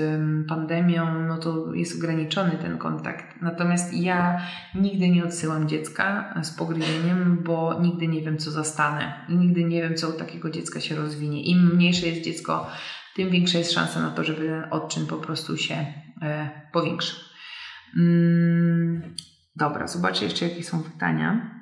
pandemią 0.49 1.27
no 1.29 1.39
to 1.39 1.75
jest 1.75 1.97
ograniczony 1.99 2.51
ten 2.51 2.79
kontakt. 2.79 3.43
Natomiast 3.43 3.95
ja 3.95 4.41
nigdy 4.75 5.09
nie 5.09 5.25
odsyłam 5.25 5.69
dziecka 5.69 6.35
z 6.43 6.51
pogryzieniem, 6.51 7.43
bo 7.45 7.81
nigdy 7.81 8.09
nie 8.09 8.23
wiem, 8.23 8.39
co 8.39 8.51
zastanę 8.51 9.15
i 9.29 9.37
nigdy 9.37 9.65
nie 9.65 9.83
wiem, 9.83 9.95
co 9.95 10.09
u 10.09 10.13
takiego 10.13 10.51
dziecka 10.51 10.81
się 10.81 10.97
rozwinie. 10.97 11.43
Im 11.43 11.75
mniejsze 11.75 12.07
jest 12.07 12.23
dziecko, 12.23 12.71
tym 13.15 13.31
większa 13.31 13.59
jest 13.59 13.73
szansa 13.73 14.01
na 14.01 14.11
to, 14.11 14.25
żeby 14.25 14.49
ten 14.49 14.65
odczyn 14.71 15.07
po 15.07 15.17
prostu 15.17 15.57
się 15.57 15.87
e, 16.23 16.51
powiększył. 16.73 17.19
Mm, 17.97 19.15
dobra, 19.57 19.87
zobaczę 19.87 20.25
jeszcze, 20.25 20.49
jakie 20.49 20.65
są 20.65 20.83
pytania. 20.83 21.56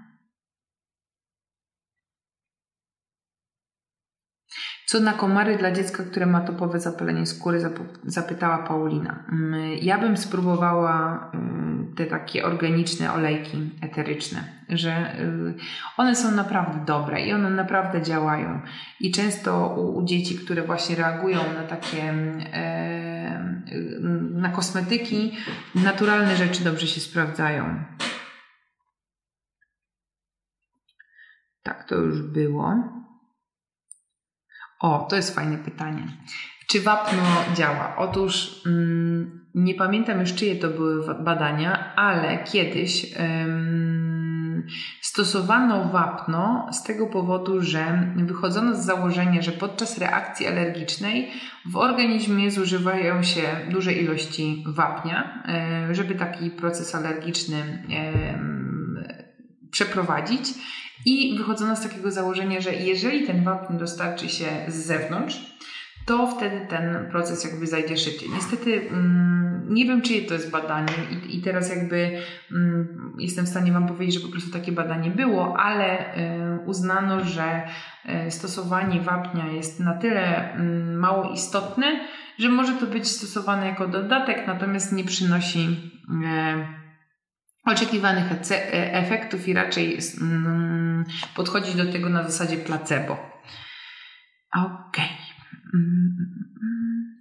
Co 4.86 5.00
na 5.00 5.12
komary 5.12 5.58
dla 5.58 5.72
dziecka, 5.72 6.02
które 6.04 6.26
ma 6.26 6.40
topowe 6.40 6.80
zapalenie 6.80 7.26
skóry, 7.26 7.60
zapytała 8.04 8.58
Paulina. 8.58 9.24
Mm, 9.32 9.72
ja 9.82 9.98
bym 9.98 10.16
spróbowała 10.16 11.30
y, 11.92 11.96
te 11.96 12.06
takie 12.06 12.44
organiczne 12.44 13.12
olejki 13.12 13.70
eteryczne, 13.82 14.44
że 14.68 15.20
y, 15.20 15.54
one 15.96 16.16
są 16.16 16.30
naprawdę 16.30 16.84
dobre 16.86 17.26
i 17.26 17.32
one 17.32 17.50
naprawdę 17.50 18.02
działają. 18.02 18.60
I 19.00 19.12
często 19.12 19.68
u, 19.68 20.04
dzieci, 20.04 20.38
które 20.38 20.62
właśnie 20.62 20.96
reagują 20.96 21.38
na 21.54 21.62
takie 21.62 22.02
e, 22.52 23.14
na 24.30 24.48
kosmetyki, 24.48 25.36
naturalne 25.74 26.36
rzeczy 26.36 26.64
dobrze 26.64 26.86
się 26.86 27.00
sprawdzają. 27.00 27.84
Tak, 31.62 31.88
to 31.88 31.94
już 31.94 32.22
było. 32.22 32.74
O, 34.84 35.06
to 35.10 35.16
jest 35.16 35.34
fajne 35.34 35.58
pytanie. 35.58 36.06
Czy 36.66 36.80
wapno 36.80 37.22
działa? 37.54 37.96
Otóż 37.96 38.62
mm, 38.66 39.46
nie 39.54 39.74
pamiętam 39.74 40.20
już, 40.20 40.34
czyje 40.34 40.56
to 40.56 40.68
były 40.68 41.14
badania, 41.14 41.94
ale 41.96 42.44
kiedyś 42.44 43.16
ym, 43.44 44.66
stosowano 45.00 45.84
wapno 45.84 46.68
z 46.72 46.82
tego 46.82 47.06
powodu, 47.06 47.60
że 47.60 48.12
wychodzono 48.16 48.74
z 48.74 48.84
założenia, 48.84 49.42
że 49.42 49.52
podczas 49.52 49.98
reakcji 49.98 50.46
alergicznej 50.46 51.30
w 51.66 51.76
organizmie 51.76 52.50
zużywają 52.50 53.22
się 53.22 53.42
duże 53.70 53.92
ilości 53.92 54.64
wapnia, 54.66 55.44
y, 55.90 55.94
żeby 55.94 56.14
taki 56.14 56.50
proces 56.50 56.94
alergiczny 56.94 57.84
y, 57.90 58.63
przeprowadzić 59.74 60.48
i 61.06 61.38
wychodzono 61.38 61.76
z 61.76 61.82
takiego 61.82 62.10
założenia, 62.10 62.60
że 62.60 62.74
jeżeli 62.74 63.26
ten 63.26 63.44
wapń 63.44 63.78
dostarczy 63.78 64.28
się 64.28 64.46
z 64.68 64.74
zewnątrz, 64.74 65.54
to 66.06 66.26
wtedy 66.26 66.66
ten 66.68 67.08
proces 67.10 67.44
jakby 67.44 67.66
zajdzie 67.66 67.96
szybciej. 67.96 68.28
Niestety 68.34 68.88
mm, 68.90 69.66
nie 69.68 69.84
wiem, 69.84 70.02
czyje 70.02 70.22
to 70.22 70.34
jest 70.34 70.50
badanie 70.50 70.92
i, 71.30 71.42
teraz 71.42 71.70
jakby 71.70 72.18
mm, 72.52 73.12
jestem 73.18 73.46
w 73.46 73.48
stanie 73.48 73.72
Wam 73.72 73.88
powiedzieć, 73.88 74.14
że 74.14 74.26
po 74.26 74.32
prostu 74.32 74.50
takie 74.50 74.72
badanie 74.72 75.10
było, 75.10 75.56
ale 75.58 76.16
y, 76.16 76.58
uznano, 76.66 77.24
że 77.24 77.62
y, 78.26 78.30
stosowanie 78.30 79.00
wapnia 79.00 79.46
jest 79.46 79.80
na 79.80 79.94
tyle 79.94 80.56
y, 80.56 80.62
mało 80.96 81.32
istotne, 81.32 81.86
że 82.38 82.48
może 82.48 82.72
to 82.72 82.86
być 82.86 83.08
stosowane 83.08 83.66
jako 83.66 83.88
dodatek, 83.88 84.46
natomiast 84.46 84.92
nie 84.92 85.04
przynosi 85.04 85.92
y, 86.08 86.83
oczekiwanych 87.64 88.32
e, 88.50 88.92
efektów 88.92 89.48
i 89.48 89.52
raczej 89.52 89.98
mm, 90.20 91.04
podchodzić 91.34 91.74
do 91.74 91.92
tego 91.92 92.08
na 92.08 92.22
zasadzie 92.22 92.56
placebo. 92.56 93.12
Ok. 94.56 94.96
Mm, 95.74 96.16
mm, 96.62 97.16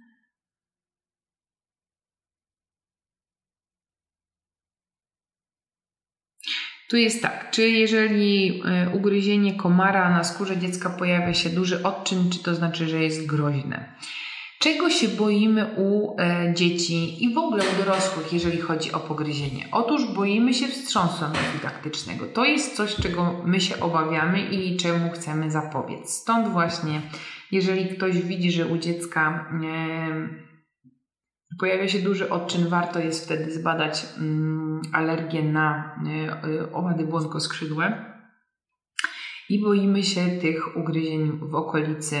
tu 6.90 6.96
jest 6.96 7.22
tak, 7.22 7.50
czy 7.50 7.68
jeżeli 7.68 8.62
e, 8.64 8.90
ugryzienie 8.90 9.54
komara 9.54 10.10
na 10.10 10.24
skórze 10.24 10.58
dziecka 10.58 10.90
pojawia 10.90 11.34
się 11.34 11.50
duży 11.50 11.82
odczyn, 11.82 12.30
czy 12.30 12.42
to 12.42 12.54
znaczy, 12.54 12.88
że 12.88 13.02
jest 13.02 13.26
groźne? 13.26 13.94
Czego 14.58 14.90
się 14.90 15.08
boimy 15.08 15.74
u 15.76 16.16
e, 16.20 16.54
dzieci 16.54 17.24
i 17.24 17.34
w 17.34 17.38
ogóle 17.38 17.64
u 17.64 17.84
dorosłych, 17.84 18.32
jeżeli 18.32 18.60
chodzi 18.60 18.92
o 18.92 19.00
pogryzienie? 19.00 19.68
Otóż 19.72 20.04
boimy 20.14 20.54
się 20.54 20.68
wstrząsu 20.68 21.24
anafilaktycznego. 21.24 22.26
To 22.26 22.44
jest 22.44 22.76
coś, 22.76 22.96
czego 22.96 23.42
my 23.44 23.60
się 23.60 23.80
obawiamy 23.80 24.40
i 24.40 24.76
czemu 24.76 25.10
chcemy 25.10 25.50
zapobiec. 25.50 26.10
Stąd 26.10 26.48
właśnie, 26.48 27.02
jeżeli 27.52 27.96
ktoś 27.96 28.22
widzi, 28.22 28.52
że 28.52 28.66
u 28.66 28.78
dziecka 28.78 29.50
e, 29.64 30.28
pojawia 31.60 31.88
się 31.88 31.98
duży 31.98 32.30
odczyn, 32.30 32.68
warto 32.68 32.98
jest 32.98 33.24
wtedy 33.24 33.52
zbadać 33.52 34.06
mm, 34.18 34.82
alergię 34.92 35.42
na 35.42 35.96
e, 36.44 36.72
owady 36.72 37.04
błonkoskrzydłe. 37.04 38.14
I 39.48 39.62
boimy 39.62 40.02
się 40.02 40.20
tych 40.20 40.76
ugryzień 40.76 41.38
w 41.42 41.54
okolicy 41.54 42.16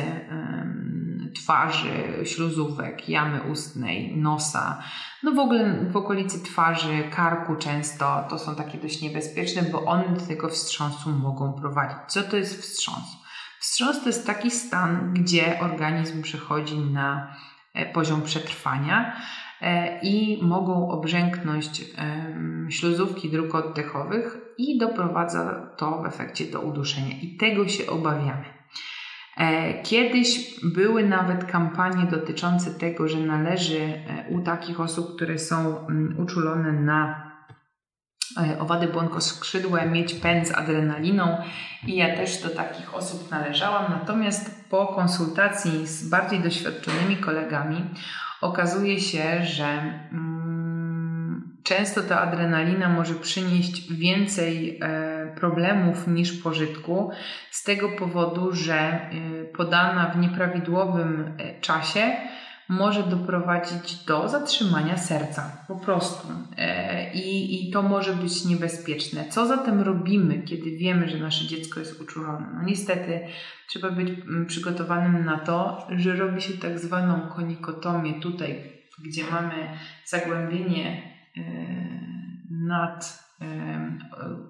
twarzy, 1.44 1.90
śluzówek, 2.24 3.08
jamy 3.08 3.42
ustnej, 3.42 4.16
nosa, 4.16 4.82
no 5.22 5.32
w 5.32 5.38
ogóle 5.38 5.84
w 5.90 5.96
okolicy 5.96 6.42
twarzy, 6.42 7.04
karku 7.10 7.56
często, 7.56 8.24
to 8.30 8.38
są 8.38 8.54
takie 8.54 8.78
dość 8.78 9.02
niebezpieczne, 9.02 9.62
bo 9.62 9.84
one 9.84 10.08
do 10.08 10.26
tego 10.26 10.48
wstrząsu 10.48 11.10
mogą 11.10 11.52
prowadzić. 11.52 11.98
Co 12.08 12.22
to 12.22 12.36
jest 12.36 12.62
wstrząs? 12.62 13.16
Wstrząs 13.60 14.00
to 14.00 14.06
jest 14.06 14.26
taki 14.26 14.50
stan, 14.50 15.14
gdzie 15.14 15.60
organizm 15.60 16.22
przechodzi 16.22 16.78
na 16.78 17.36
e, 17.74 17.92
poziom 17.92 18.22
przetrwania 18.22 19.16
e, 19.60 20.00
i 20.00 20.42
mogą 20.42 20.90
obrzęknąć 20.90 21.84
śluzówki 22.68 23.30
dróg 23.30 23.54
oddechowych 23.54 24.38
i 24.58 24.78
doprowadza 24.78 25.70
to 25.76 26.02
w 26.02 26.06
efekcie 26.06 26.44
do 26.44 26.60
uduszenia. 26.60 27.20
I 27.22 27.36
tego 27.36 27.68
się 27.68 27.86
obawiamy. 27.86 28.53
E, 29.36 29.82
kiedyś 29.82 30.60
były 30.62 31.08
nawet 31.08 31.44
kampanie 31.44 32.06
dotyczące 32.10 32.70
tego, 32.70 33.08
że 33.08 33.18
należy 33.18 33.80
e, 33.80 34.28
u 34.28 34.40
takich 34.40 34.80
osób, 34.80 35.16
które 35.16 35.38
są 35.38 35.86
mm, 35.86 36.14
uczulone 36.18 36.72
na 36.72 37.30
e, 38.42 38.60
owady 38.60 38.88
błonkoskrzydłe 38.88 39.86
mieć 39.86 40.14
pęd 40.14 40.48
z 40.48 40.52
adrenaliną 40.52 41.36
i 41.86 41.96
ja 41.96 42.16
też 42.16 42.42
do 42.42 42.48
takich 42.48 42.94
osób 42.94 43.30
należałam. 43.30 43.92
Natomiast 43.92 44.68
po 44.70 44.86
konsultacji 44.86 45.86
z 45.86 46.08
bardziej 46.08 46.40
doświadczonymi 46.40 47.16
kolegami 47.16 47.84
okazuje 48.40 49.00
się, 49.00 49.44
że 49.44 49.64
mm, 49.64 50.33
często 51.64 52.02
ta 52.02 52.20
adrenalina 52.20 52.88
może 52.88 53.14
przynieść 53.14 53.92
więcej 53.92 54.80
problemów 55.34 56.06
niż 56.06 56.32
pożytku, 56.32 57.10
z 57.50 57.64
tego 57.64 57.88
powodu, 57.88 58.52
że 58.52 59.10
y, 59.12 59.52
podana 59.56 60.10
w 60.10 60.18
nieprawidłowym 60.18 61.34
y, 61.40 61.60
czasie 61.60 62.16
może 62.68 63.02
doprowadzić 63.02 64.04
do 64.04 64.28
zatrzymania 64.28 64.96
serca, 64.96 65.64
po 65.68 65.76
prostu. 65.76 66.28
E, 66.56 67.12
I, 67.12 67.68
I 67.68 67.72
to 67.72 67.82
może 67.82 68.12
być 68.12 68.44
niebezpieczne. 68.44 69.24
Co 69.28 69.46
zatem 69.46 69.80
robimy, 69.80 70.42
kiedy 70.42 70.70
wiemy, 70.70 71.08
że 71.08 71.18
nasze 71.18 71.46
dziecko 71.46 71.80
jest 71.80 72.00
uczulone? 72.00 72.46
No 72.54 72.62
niestety 72.62 73.20
trzeba 73.68 73.90
być 73.90 74.08
przygotowanym 74.46 75.24
na 75.24 75.38
to, 75.38 75.86
że 75.96 76.16
robi 76.16 76.42
się 76.42 76.52
tak 76.52 76.78
zwaną 76.78 77.20
konikotomię 77.20 78.20
tutaj, 78.20 78.72
gdzie 79.04 79.22
mamy 79.30 79.54
zagłębienie 80.06 80.86
e, 80.86 81.13
nad 82.50 83.24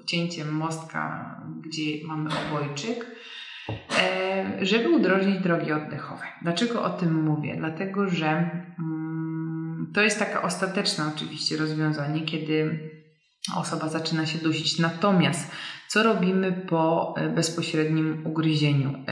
wcięciem 0.03 0.53
mostka, 0.53 1.37
gdzie 1.61 2.07
mamy 2.07 2.31
obojczyk, 2.31 3.07
żeby 4.63 4.89
udrożnić 4.89 5.39
drogi 5.41 5.73
oddechowe. 5.73 6.25
Dlaczego 6.43 6.83
o 6.83 6.91
tym 6.91 7.23
mówię? 7.23 7.57
Dlatego, 7.57 8.09
że 8.09 8.51
mm, 8.79 9.91
to 9.95 10.01
jest 10.01 10.19
taka 10.19 10.43
ostateczna 10.43 11.13
oczywiście 11.17 11.57
rozwiązanie, 11.57 12.23
kiedy 12.23 12.79
osoba 13.57 13.89
zaczyna 13.89 14.27
się 14.27 14.39
dusić. 14.39 14.79
Natomiast 14.79 15.51
co 15.89 16.03
robimy 16.03 16.53
po 16.53 17.15
bezpośrednim 17.35 18.27
ugryzieniu, 18.27 19.05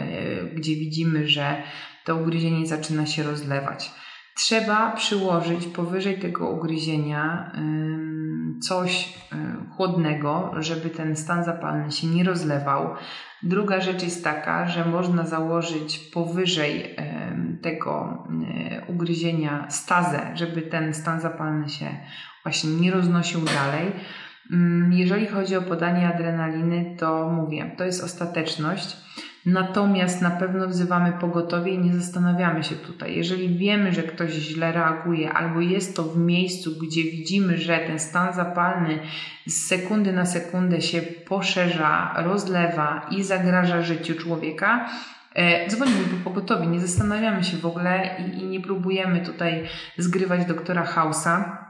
gdzie 0.54 0.76
widzimy, 0.76 1.28
że 1.28 1.62
to 2.04 2.16
ugryzienie 2.16 2.66
zaczyna 2.66 3.06
się 3.06 3.22
rozlewać? 3.22 3.90
Trzeba 4.36 4.92
przyłożyć 4.92 5.66
powyżej 5.66 6.18
tego 6.18 6.50
ugryzienia 6.50 7.52
coś 8.62 9.18
e, 9.32 9.36
chłodnego, 9.76 10.52
żeby 10.58 10.90
ten 10.90 11.16
stan 11.16 11.44
zapalny 11.44 11.92
się 11.92 12.06
nie 12.06 12.24
rozlewał. 12.24 12.94
Druga 13.42 13.80
rzecz 13.80 14.02
jest 14.02 14.24
taka, 14.24 14.68
że 14.68 14.84
można 14.84 15.26
założyć 15.26 15.98
powyżej 15.98 16.96
tego 17.62 18.24
ugryzienia 18.88 19.66
stazę, 19.70 20.30
żeby 20.34 20.62
ten 20.62 20.94
stan 20.94 21.20
zapalny 21.20 21.68
się 21.68 21.86
właśnie 22.42 22.70
nie 22.70 22.90
roznosił 22.90 23.40
dalej. 23.40 23.92
Jeżeli 24.90 25.26
chodzi 25.26 25.56
o 25.56 25.62
podanie 25.62 26.08
adrenaliny, 26.14 26.96
to 26.98 27.28
mówię, 27.28 27.74
to 27.78 27.84
jest 27.84 28.04
ostateczność. 28.04 28.96
Natomiast 29.46 30.22
na 30.22 30.30
pewno 30.30 30.68
wzywamy 30.68 31.12
pogotowie 31.12 31.72
i 31.72 31.78
nie 31.78 31.94
zastanawiamy 31.94 32.64
się 32.64 32.76
tutaj. 32.76 33.16
Jeżeli 33.16 33.58
wiemy, 33.58 33.92
że 33.92 34.02
ktoś 34.02 34.30
źle 34.30 34.72
reaguje, 34.72 35.32
albo 35.32 35.60
jest 35.60 35.96
to 35.96 36.02
w 36.02 36.18
miejscu, 36.18 36.70
gdzie 36.82 37.02
widzimy, 37.02 37.56
że 37.56 37.78
ten 37.78 37.98
stan 37.98 38.32
zapalny 38.32 38.98
z 39.46 39.66
sekundy 39.66 40.12
na 40.12 40.26
sekundę 40.26 40.80
się 40.80 41.02
poszerza, 41.02 42.14
rozlewa 42.16 43.06
i 43.10 43.22
zagraża 43.22 43.82
życiu 43.82 44.14
człowieka, 44.14 44.88
e, 45.34 45.68
dzwonimy 45.68 46.04
po 46.04 46.30
pogotowie. 46.30 46.66
Nie 46.66 46.80
zastanawiamy 46.80 47.44
się 47.44 47.56
w 47.56 47.66
ogóle 47.66 48.16
i, 48.18 48.38
i 48.40 48.44
nie 48.44 48.60
próbujemy 48.60 49.20
tutaj 49.20 49.64
zgrywać 49.98 50.46
doktora 50.46 50.84
Hausa 50.84 51.62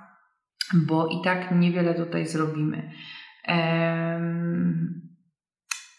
bo 0.74 1.08
i 1.08 1.22
tak 1.24 1.50
niewiele 1.50 1.94
tutaj 1.94 2.26
zrobimy. 2.26 2.92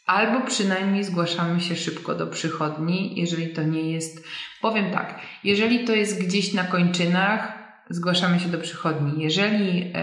Albo 0.05 0.41
przynajmniej 0.47 1.03
zgłaszamy 1.03 1.61
się 1.61 1.75
szybko 1.75 2.15
do 2.15 2.27
przychodni, 2.27 3.19
jeżeli 3.19 3.53
to 3.53 3.63
nie 3.63 3.91
jest. 3.91 4.25
Powiem 4.61 4.91
tak, 4.91 5.19
jeżeli 5.43 5.85
to 5.85 5.93
jest 5.93 6.23
gdzieś 6.27 6.53
na 6.53 6.63
kończynach, 6.63 7.53
zgłaszamy 7.89 8.39
się 8.39 8.49
do 8.49 8.57
przychodni. 8.57 9.23
Jeżeli 9.23 9.93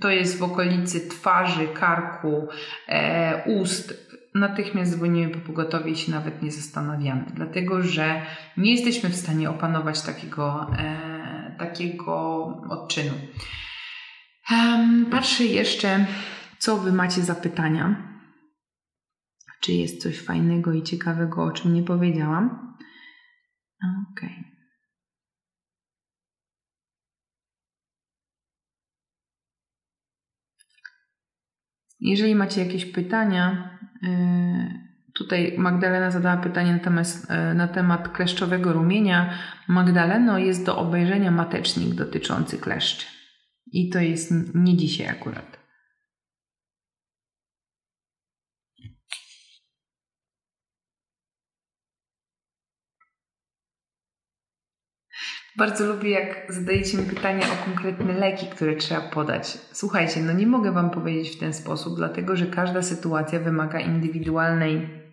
to 0.00 0.10
jest 0.10 0.38
w 0.38 0.42
okolicy 0.42 1.08
twarzy, 1.08 1.68
karku, 1.68 2.48
e, 2.88 3.42
ust, 3.46 3.94
natychmiast 4.34 4.96
dzwonimy 4.96 5.28
po 5.28 5.40
pogotowie 5.40 5.90
i 5.90 5.96
się 5.96 6.12
nawet 6.12 6.42
nie 6.42 6.50
zastanawiamy, 6.50 7.24
dlatego 7.34 7.82
że 7.82 8.22
nie 8.56 8.72
jesteśmy 8.72 9.10
w 9.10 9.16
stanie 9.16 9.50
opanować 9.50 10.02
takiego. 10.02 10.70
E, 10.78 11.24
takiego 11.58 12.44
odczynu. 12.68 13.12
Um, 14.50 15.06
patrzę 15.10 15.44
jeszcze, 15.44 16.06
co 16.58 16.76
Wy 16.76 16.92
macie 16.92 17.22
za 17.22 17.34
pytania. 17.34 18.13
Czy 19.64 19.72
jest 19.72 20.02
coś 20.02 20.20
fajnego 20.20 20.72
i 20.72 20.82
ciekawego, 20.82 21.44
o 21.44 21.52
czym 21.52 21.74
nie 21.74 21.82
powiedziałam? 21.82 22.76
Okej. 24.12 24.30
Okay. 24.30 24.54
Jeżeli 32.00 32.34
macie 32.34 32.64
jakieś 32.64 32.86
pytania, 32.86 33.78
yy, 34.02 34.84
Tutaj 35.14 35.54
Magdalena 35.58 36.10
zadała 36.10 36.36
pytanie 36.36 36.72
na 36.72 36.78
temat, 36.78 37.06
e, 37.28 37.54
na 37.54 37.68
temat 37.68 38.08
kleszczowego 38.08 38.72
rumienia. 38.72 39.38
Magdaleno, 39.68 40.38
jest 40.38 40.66
do 40.66 40.78
obejrzenia 40.78 41.30
matecznik 41.30 41.94
dotyczący 41.94 42.58
kleszczy. 42.58 43.06
I 43.72 43.90
to 43.90 44.00
jest 44.00 44.32
nie 44.54 44.76
dzisiaj 44.76 45.08
akurat. 45.08 45.63
Bardzo 55.56 55.86
lubię, 55.86 56.10
jak 56.10 56.52
zadajecie 56.52 56.98
mi 56.98 57.04
pytania 57.04 57.46
o 57.46 57.64
konkretne 57.64 58.12
leki, 58.12 58.46
które 58.46 58.76
trzeba 58.76 59.00
podać. 59.00 59.58
Słuchajcie, 59.72 60.20
no 60.20 60.32
nie 60.32 60.46
mogę 60.46 60.72
Wam 60.72 60.90
powiedzieć 60.90 61.36
w 61.36 61.40
ten 61.40 61.54
sposób, 61.54 61.96
dlatego 61.96 62.36
że 62.36 62.46
każda 62.46 62.82
sytuacja 62.82 63.40
wymaga 63.40 63.80
indywidualnej 63.80 65.04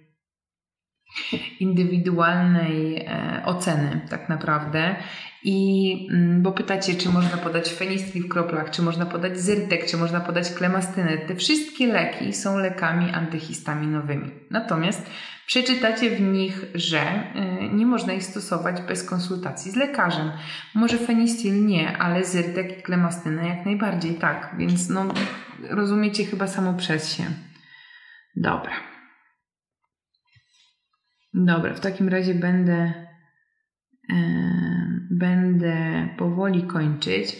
indywidualnej 1.59 3.05
e, 3.07 3.41
oceny 3.45 4.01
tak 4.09 4.29
naprawdę. 4.29 4.95
I 5.43 6.07
mm, 6.11 6.41
bo 6.41 6.51
pytacie, 6.51 6.95
czy 6.95 7.09
można 7.09 7.37
podać 7.37 7.73
fenistri 7.73 8.21
w 8.21 8.27
kroplach, 8.27 8.69
czy 8.69 8.81
można 8.81 9.05
podać 9.05 9.39
zyrtek, 9.39 9.85
czy 9.85 9.97
można 9.97 10.19
podać 10.19 10.51
klemastynę. 10.51 11.17
Te 11.17 11.35
wszystkie 11.35 11.87
leki 11.87 12.33
są 12.33 12.57
lekami 12.57 13.11
antyhistaminowymi. 13.11 14.31
Natomiast 14.49 15.09
przeczytacie 15.45 16.09
w 16.09 16.21
nich, 16.21 16.65
że 16.75 17.01
y, 17.01 17.69
nie 17.73 17.85
można 17.85 18.13
ich 18.13 18.23
stosować 18.23 18.81
bez 18.81 19.03
konsultacji 19.03 19.71
z 19.71 19.75
lekarzem. 19.75 20.31
Może 20.75 20.97
fenistil 20.97 21.65
nie, 21.65 21.97
ale 21.97 22.25
zyrtek 22.25 22.79
i 22.79 22.81
klemastynę 22.81 23.47
jak 23.47 23.65
najbardziej 23.65 24.15
tak. 24.15 24.55
Więc 24.57 24.89
no, 24.89 25.05
rozumiecie 25.69 26.25
chyba 26.25 26.47
samo 26.47 26.73
przez 26.73 27.13
się. 27.13 27.23
Dobra. 28.35 28.73
Dobra, 31.33 31.73
w 31.73 31.79
takim 31.79 32.09
razie 32.09 32.33
będę, 32.33 32.93
e, 34.13 34.80
będę 35.11 36.07
powoli 36.17 36.63
kończyć. 36.63 37.35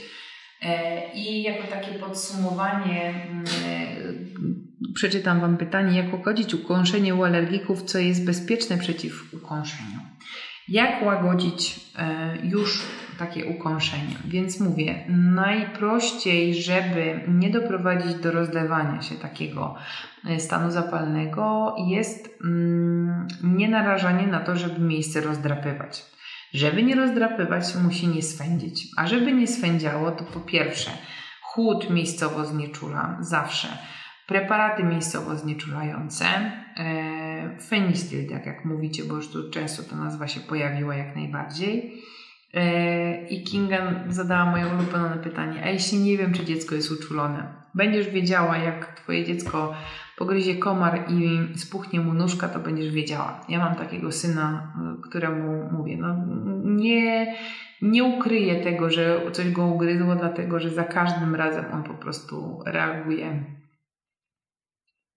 E, 0.61 1.13
I 1.13 1.43
jako 1.43 1.67
takie 1.67 1.99
podsumowanie 1.99 3.13
mm, 3.30 3.43
przeczytam 4.95 5.41
Wam 5.41 5.57
pytanie, 5.57 5.97
jak 5.97 6.13
ugodzić 6.13 6.53
ukąszenie 6.53 7.15
u 7.15 7.24
alergików, 7.24 7.84
co 7.84 7.99
jest 7.99 8.26
bezpieczne 8.26 8.78
przeciw 8.78 9.34
ukąszeniu. 9.34 9.99
Jak 10.67 11.05
łagodzić 11.05 11.80
e, 11.97 12.38
już 12.43 12.84
takie 13.19 13.45
ukąszenie? 13.45 14.15
Więc 14.26 14.59
mówię, 14.59 15.05
najprościej, 15.09 16.55
żeby 16.55 17.19
nie 17.28 17.49
doprowadzić 17.49 18.15
do 18.15 18.32
rozlewania 18.32 19.01
się 19.01 19.15
takiego 19.15 19.76
e, 20.26 20.39
stanu 20.39 20.72
zapalnego, 20.72 21.76
jest 21.88 22.38
mm, 22.43 23.28
nie 23.43 23.69
narażanie 23.69 24.28
na 24.28 24.39
to, 24.39 24.55
żeby 24.55 24.80
miejsce 24.80 25.22
rozdrapywać. 25.22 26.05
Żeby 26.53 26.83
nie 26.83 26.95
rozdrapywać, 26.95 27.75
musi 27.83 28.07
nie 28.07 28.21
swędzić. 28.21 28.87
A 28.97 29.07
żeby 29.07 29.31
nie 29.31 29.47
swędziało, 29.47 30.11
to 30.11 30.23
po 30.23 30.39
pierwsze, 30.39 30.91
chłód 31.41 31.89
miejscowo 31.89 32.45
znieczula 32.45 33.17
zawsze 33.19 33.67
preparaty 34.31 34.83
miejscowo 34.83 35.35
znieczulające, 35.35 36.25
e, 36.25 37.57
fenistil, 37.69 38.29
tak 38.29 38.45
jak 38.45 38.65
mówicie, 38.65 39.03
bo 39.03 39.15
już 39.15 39.27
tu 39.31 39.49
często 39.49 39.83
ta 39.83 39.95
nazwa 39.95 40.27
się 40.27 40.39
pojawiła 40.39 40.95
jak 40.95 41.15
najbardziej. 41.15 42.01
E, 42.53 43.27
I 43.27 43.43
Kinga 43.43 44.03
zadała 44.09 44.45
moje 44.45 44.67
ulubione 44.67 45.17
pytanie, 45.23 45.63
a 45.63 45.69
jeśli 45.69 45.99
nie 45.99 46.17
wiem, 46.17 46.33
czy 46.33 46.45
dziecko 46.45 46.75
jest 46.75 46.91
uczulone, 46.91 47.53
będziesz 47.75 48.09
wiedziała, 48.09 48.57
jak 48.57 48.99
twoje 48.99 49.25
dziecko 49.25 49.73
pogryzie 50.18 50.55
komar 50.55 51.05
i 51.09 51.39
spuchnie 51.57 51.99
mu 51.99 52.14
nóżka, 52.14 52.49
to 52.49 52.59
będziesz 52.59 52.91
wiedziała. 52.91 53.45
Ja 53.49 53.59
mam 53.59 53.76
takiego 53.76 54.12
syna, 54.12 54.74
e, 54.97 55.01
któremu 55.01 55.72
mówię, 55.72 55.97
no 55.97 56.16
nie, 56.64 57.36
nie 57.82 58.03
ukryję 58.03 58.64
tego, 58.64 58.89
że 58.89 59.32
coś 59.32 59.51
go 59.51 59.66
ugryzło, 59.66 60.16
dlatego 60.16 60.59
że 60.59 60.70
za 60.70 60.84
każdym 60.84 61.36
razem 61.36 61.66
on 61.74 61.84
po 61.84 61.93
prostu 61.93 62.59
reaguje 62.66 63.45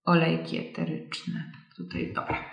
olejki 0.04 0.58
eteryczne. 0.58 1.52
Tutaj 1.76 2.12
dobra. 2.12 2.44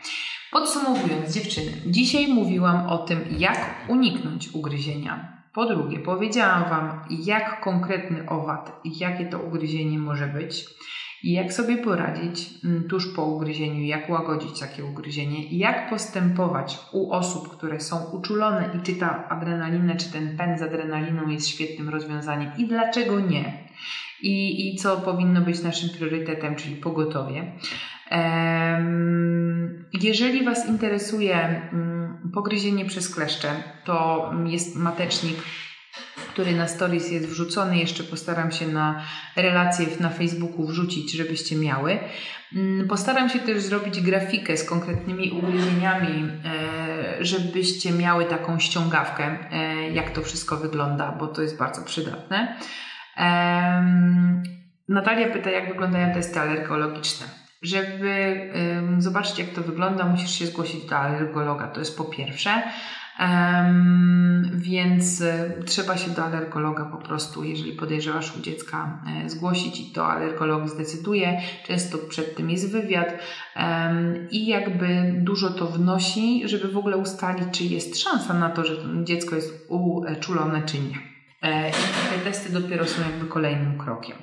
Podsumowując, 0.52 1.34
dziewczyny, 1.34 1.72
dzisiaj 1.86 2.28
mówiłam 2.28 2.88
o 2.88 2.98
tym, 2.98 3.20
jak 3.38 3.76
uniknąć 3.88 4.50
ugryzienia. 4.54 5.42
Po 5.54 5.66
drugie, 5.66 6.00
powiedziałam 6.00 6.70
Wam, 6.70 7.06
jak 7.10 7.62
konkretny 7.62 8.30
owad 8.30 8.82
jakie 8.84 9.26
to 9.26 9.40
ugryzienie 9.40 10.00
może 10.00 10.28
być 10.28 10.66
i 11.24 11.32
jak 11.32 11.54
sobie 11.54 11.78
poradzić 11.78 12.50
mm, 12.64 12.84
tuż 12.84 13.08
po 13.16 13.26
ugryzieniu, 13.26 13.84
jak 13.84 14.10
łagodzić 14.10 14.60
takie 14.60 14.86
ugryzienie? 14.86 15.58
Jak 15.58 15.90
postępować 15.90 16.80
u 16.92 17.12
osób, 17.12 17.58
które 17.58 17.80
są 17.80 18.04
uczulone? 18.12 18.70
I 18.80 18.82
czy 18.82 18.96
ta 18.96 19.30
adrenalina, 19.30 19.96
czy 19.96 20.12
ten 20.12 20.38
pen 20.38 20.58
z 20.58 20.62
adrenaliną 20.62 21.28
jest 21.28 21.48
świetnym 21.48 21.90
rozwiązaniem? 21.90 22.52
I 22.58 22.68
dlaczego 22.68 23.20
nie? 23.20 23.68
I, 24.22 24.68
i 24.68 24.76
co 24.76 24.98
powinno 24.98 25.42
być 25.42 25.64
naszym 25.64 25.90
priorytetem, 25.90 26.56
czyli 26.56 26.76
pogotowie. 26.76 27.52
Jeżeli 29.94 30.46
Was 30.46 30.70
interesuje 30.70 31.36
mm, 31.74 32.32
pogryzienie 32.34 32.86
przez 32.86 33.16
kleszcze, 33.16 33.48
to 33.86 34.32
jest 34.46 34.76
matecznik 34.76 35.38
który 36.34 36.56
na 36.56 36.68
stories 36.68 37.12
jest 37.12 37.28
wrzucony. 37.28 37.78
Jeszcze 37.78 38.04
postaram 38.04 38.52
się 38.52 38.68
na 38.68 39.04
relacje 39.36 39.86
na 40.00 40.10
Facebooku 40.10 40.68
wrzucić, 40.68 41.12
żebyście 41.12 41.56
miały. 41.56 42.00
Mm, 42.56 42.88
postaram 42.88 43.30
się 43.30 43.40
też 43.40 43.62
zrobić 43.62 44.02
grafikę 44.02 44.58
z 44.58 44.64
konkretnymi 44.64 45.32
ugryzieniami, 45.32 46.30
e, 46.46 47.26
żebyście 47.26 47.92
miały 47.92 48.26
taką 48.26 48.60
ściągawkę, 48.60 49.38
e, 49.52 49.90
jak 49.90 50.10
to 50.12 50.22
wszystko 50.22 50.58
wygląda, 50.58 51.12
bo 51.12 51.28
to 51.28 51.42
jest 51.42 51.58
bardzo 51.58 51.82
przydatne. 51.82 52.56
Natalia 54.90 55.30
pyta, 55.30 55.50
jak 55.50 55.68
wyglądają 55.68 56.14
testy 56.14 56.40
alergologiczne. 56.40 57.26
Żeby 57.62 58.36
zobaczyć, 58.98 59.40
jak 59.40 59.50
to 59.50 59.62
wygląda, 59.62 60.06
musisz 60.06 60.40
się 60.40 60.46
zgłosić 60.46 60.86
do 60.86 60.98
alergologa. 60.98 61.68
To 61.68 61.80
jest 61.80 61.98
po 61.98 62.06
pierwsze. 62.06 62.64
Więc 64.54 65.22
y, 65.22 65.64
trzeba 65.66 65.98
się 65.98 66.12
do 66.12 66.24
alergologa 66.24 66.86
po 66.86 66.98
prostu, 66.98 67.44
jeżeli 67.44 67.74
podejrzewasz 67.74 68.38
u 68.38 68.42
dziecka, 68.42 69.04
y, 69.26 69.30
zgłosić 69.30 69.80
i 69.80 69.92
to 69.92 70.08
alergolog 70.08 70.70
zdecyduje. 70.70 71.42
Często 71.68 71.98
przed 71.98 72.36
tym 72.36 72.50
jest 72.50 72.72
wywiad 72.72 73.14
i 74.32 74.48
jakby 74.48 75.14
dużo 75.18 75.50
to 75.50 75.68
wnosi, 75.68 76.42
żeby 76.46 76.68
w 76.68 76.78
ogóle 76.78 76.98
ustalić, 76.98 77.48
czy 77.52 77.64
jest 77.64 78.00
szansa 78.00 78.34
na 78.34 78.50
to, 78.50 78.66
że 78.66 78.76
dziecko 79.04 79.36
jest 79.36 79.68
uczulone, 79.70 80.64
czy 80.66 80.80
nie. 80.80 80.98
E, 81.42 81.70
I 81.70 81.74
te 82.10 82.20
testy 82.24 82.52
dopiero 82.54 82.86
są 82.86 83.02
jakby 83.02 83.26
kolejnym 83.26 83.78
krokiem. 83.78 84.18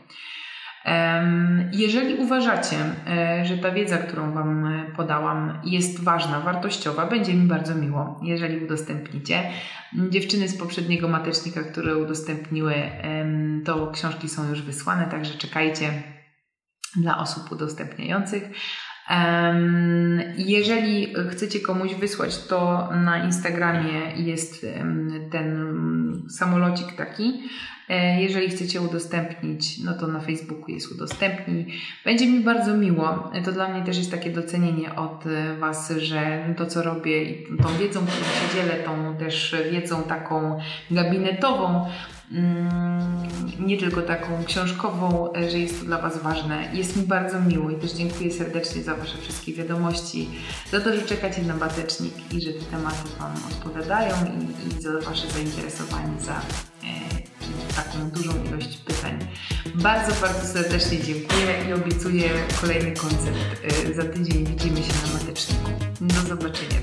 Jeżeli 1.72 2.14
uważacie, 2.14 2.76
e, 3.07 3.45
że 3.47 3.59
ta 3.59 3.70
wiedza, 3.70 3.99
którą 3.99 4.33
Wam 4.33 4.66
e, 4.66 4.95
podałam, 4.97 5.61
jest 5.64 6.05
ważna, 6.05 6.41
wartościowa, 6.41 7.07
będzie 7.07 7.35
mi 7.35 7.47
bardzo 7.47 7.74
miło, 7.74 8.20
jeżeli 8.22 8.64
udostępnicie. 8.64 9.51
Dziewczyny 10.11 10.49
z 10.49 10.59
poprzedniego 10.59 11.09
matecznika, 11.09 11.62
które 11.62 11.97
udostępniły, 11.97 12.74
to 13.64 13.91
książki 13.91 14.29
są 14.29 14.49
już 14.49 14.62
wysłane, 14.62 15.07
także 15.07 15.35
czekajcie 15.35 16.03
dla 16.97 17.18
osób 17.18 17.53
udostępniających. 17.53 18.43
Jeżeli 20.36 21.14
chcecie 21.30 21.61
komuś 21.61 21.94
wysłać, 21.94 22.38
to 22.44 22.88
na 23.04 23.24
Instagramie 23.24 24.12
jest 24.16 24.66
ten 25.30 25.72
samolocik 26.28 26.92
taki. 26.96 27.42
E, 27.88 28.22
jeżeli 28.22 28.48
chcecie 28.48 28.80
udostępnić, 28.80 29.78
no 29.78 29.94
to 29.94 30.06
na 30.06 30.20
Facebooku 30.20 30.68
jest 30.68 30.92
udostępnij. 30.92 31.66
Będzie 32.04 32.26
mi 32.26 32.40
bardzo 32.40 32.76
miło. 32.76 33.32
To 33.44 33.52
dla 33.52 33.68
mnie 33.68 33.84
też 33.84 33.98
jest 33.98 34.11
takie 34.11 34.30
docenienie 34.30 34.94
od 34.94 35.26
e, 35.26 35.56
Was, 35.56 35.92
że 35.96 36.54
to, 36.56 36.66
co 36.66 36.82
robię 36.82 37.22
i 37.22 37.46
tą 37.62 37.68
wiedzą, 37.78 38.00
którą 38.06 38.24
się 38.24 38.54
dzielę, 38.54 38.74
tą 38.84 39.16
też 39.16 39.56
wiedzą 39.72 40.02
taką 40.02 40.59
gabinetową, 40.90 41.86
Mm, 41.86 42.18
nie 43.61 43.76
tylko 43.76 44.03
taką 44.03 44.45
książkową, 44.45 45.33
e, 45.33 45.51
że 45.51 45.59
jest 45.59 45.81
to 45.81 45.87
dla 45.87 45.99
Was 46.03 46.22
ważne. 46.22 46.68
Jest 46.72 46.97
mi 46.97 47.03
bardzo 47.03 47.41
miło 47.41 47.70
i 47.70 47.76
też 47.76 47.93
dziękuję 47.93 48.31
serdecznie 48.31 48.83
za 48.83 48.95
Wasze 48.95 49.18
wszystkie 49.18 49.55
wiadomości, 49.55 50.29
za 50.72 50.81
to, 50.81 50.97
że 50.97 51.03
czekacie 51.03 51.43
na 51.43 51.55
batecznik 51.55 52.33
i 52.33 52.41
że 52.41 52.53
te 52.53 52.64
tematy 52.64 53.09
Wam 53.18 53.35
odpowiadają 53.51 54.14
i, 54.24 54.79
i 54.79 54.83
za 54.83 54.93
Wasze 54.93 55.31
zainteresowanie, 55.31 56.20
za 56.20 56.33
e, 56.33 57.09
taką 57.76 58.11
dużą 58.11 58.45
ilość 58.45 58.76
pytań. 58.76 59.18
Bardzo, 59.74 60.20
bardzo 60.20 60.47
serdecznie 60.47 60.99
dziękuję 61.01 61.68
i 61.68 61.72
obiecuję 61.72 62.31
kolejny 62.61 62.93
koncert. 62.93 63.37
E, 63.64 63.95
za 63.95 64.03
tydzień 64.03 64.47
widzimy 64.47 64.83
się 64.83 64.93
na 65.07 65.18
mateczniku. 65.18 65.70
Do 66.01 66.29
zobaczenia. 66.29 66.79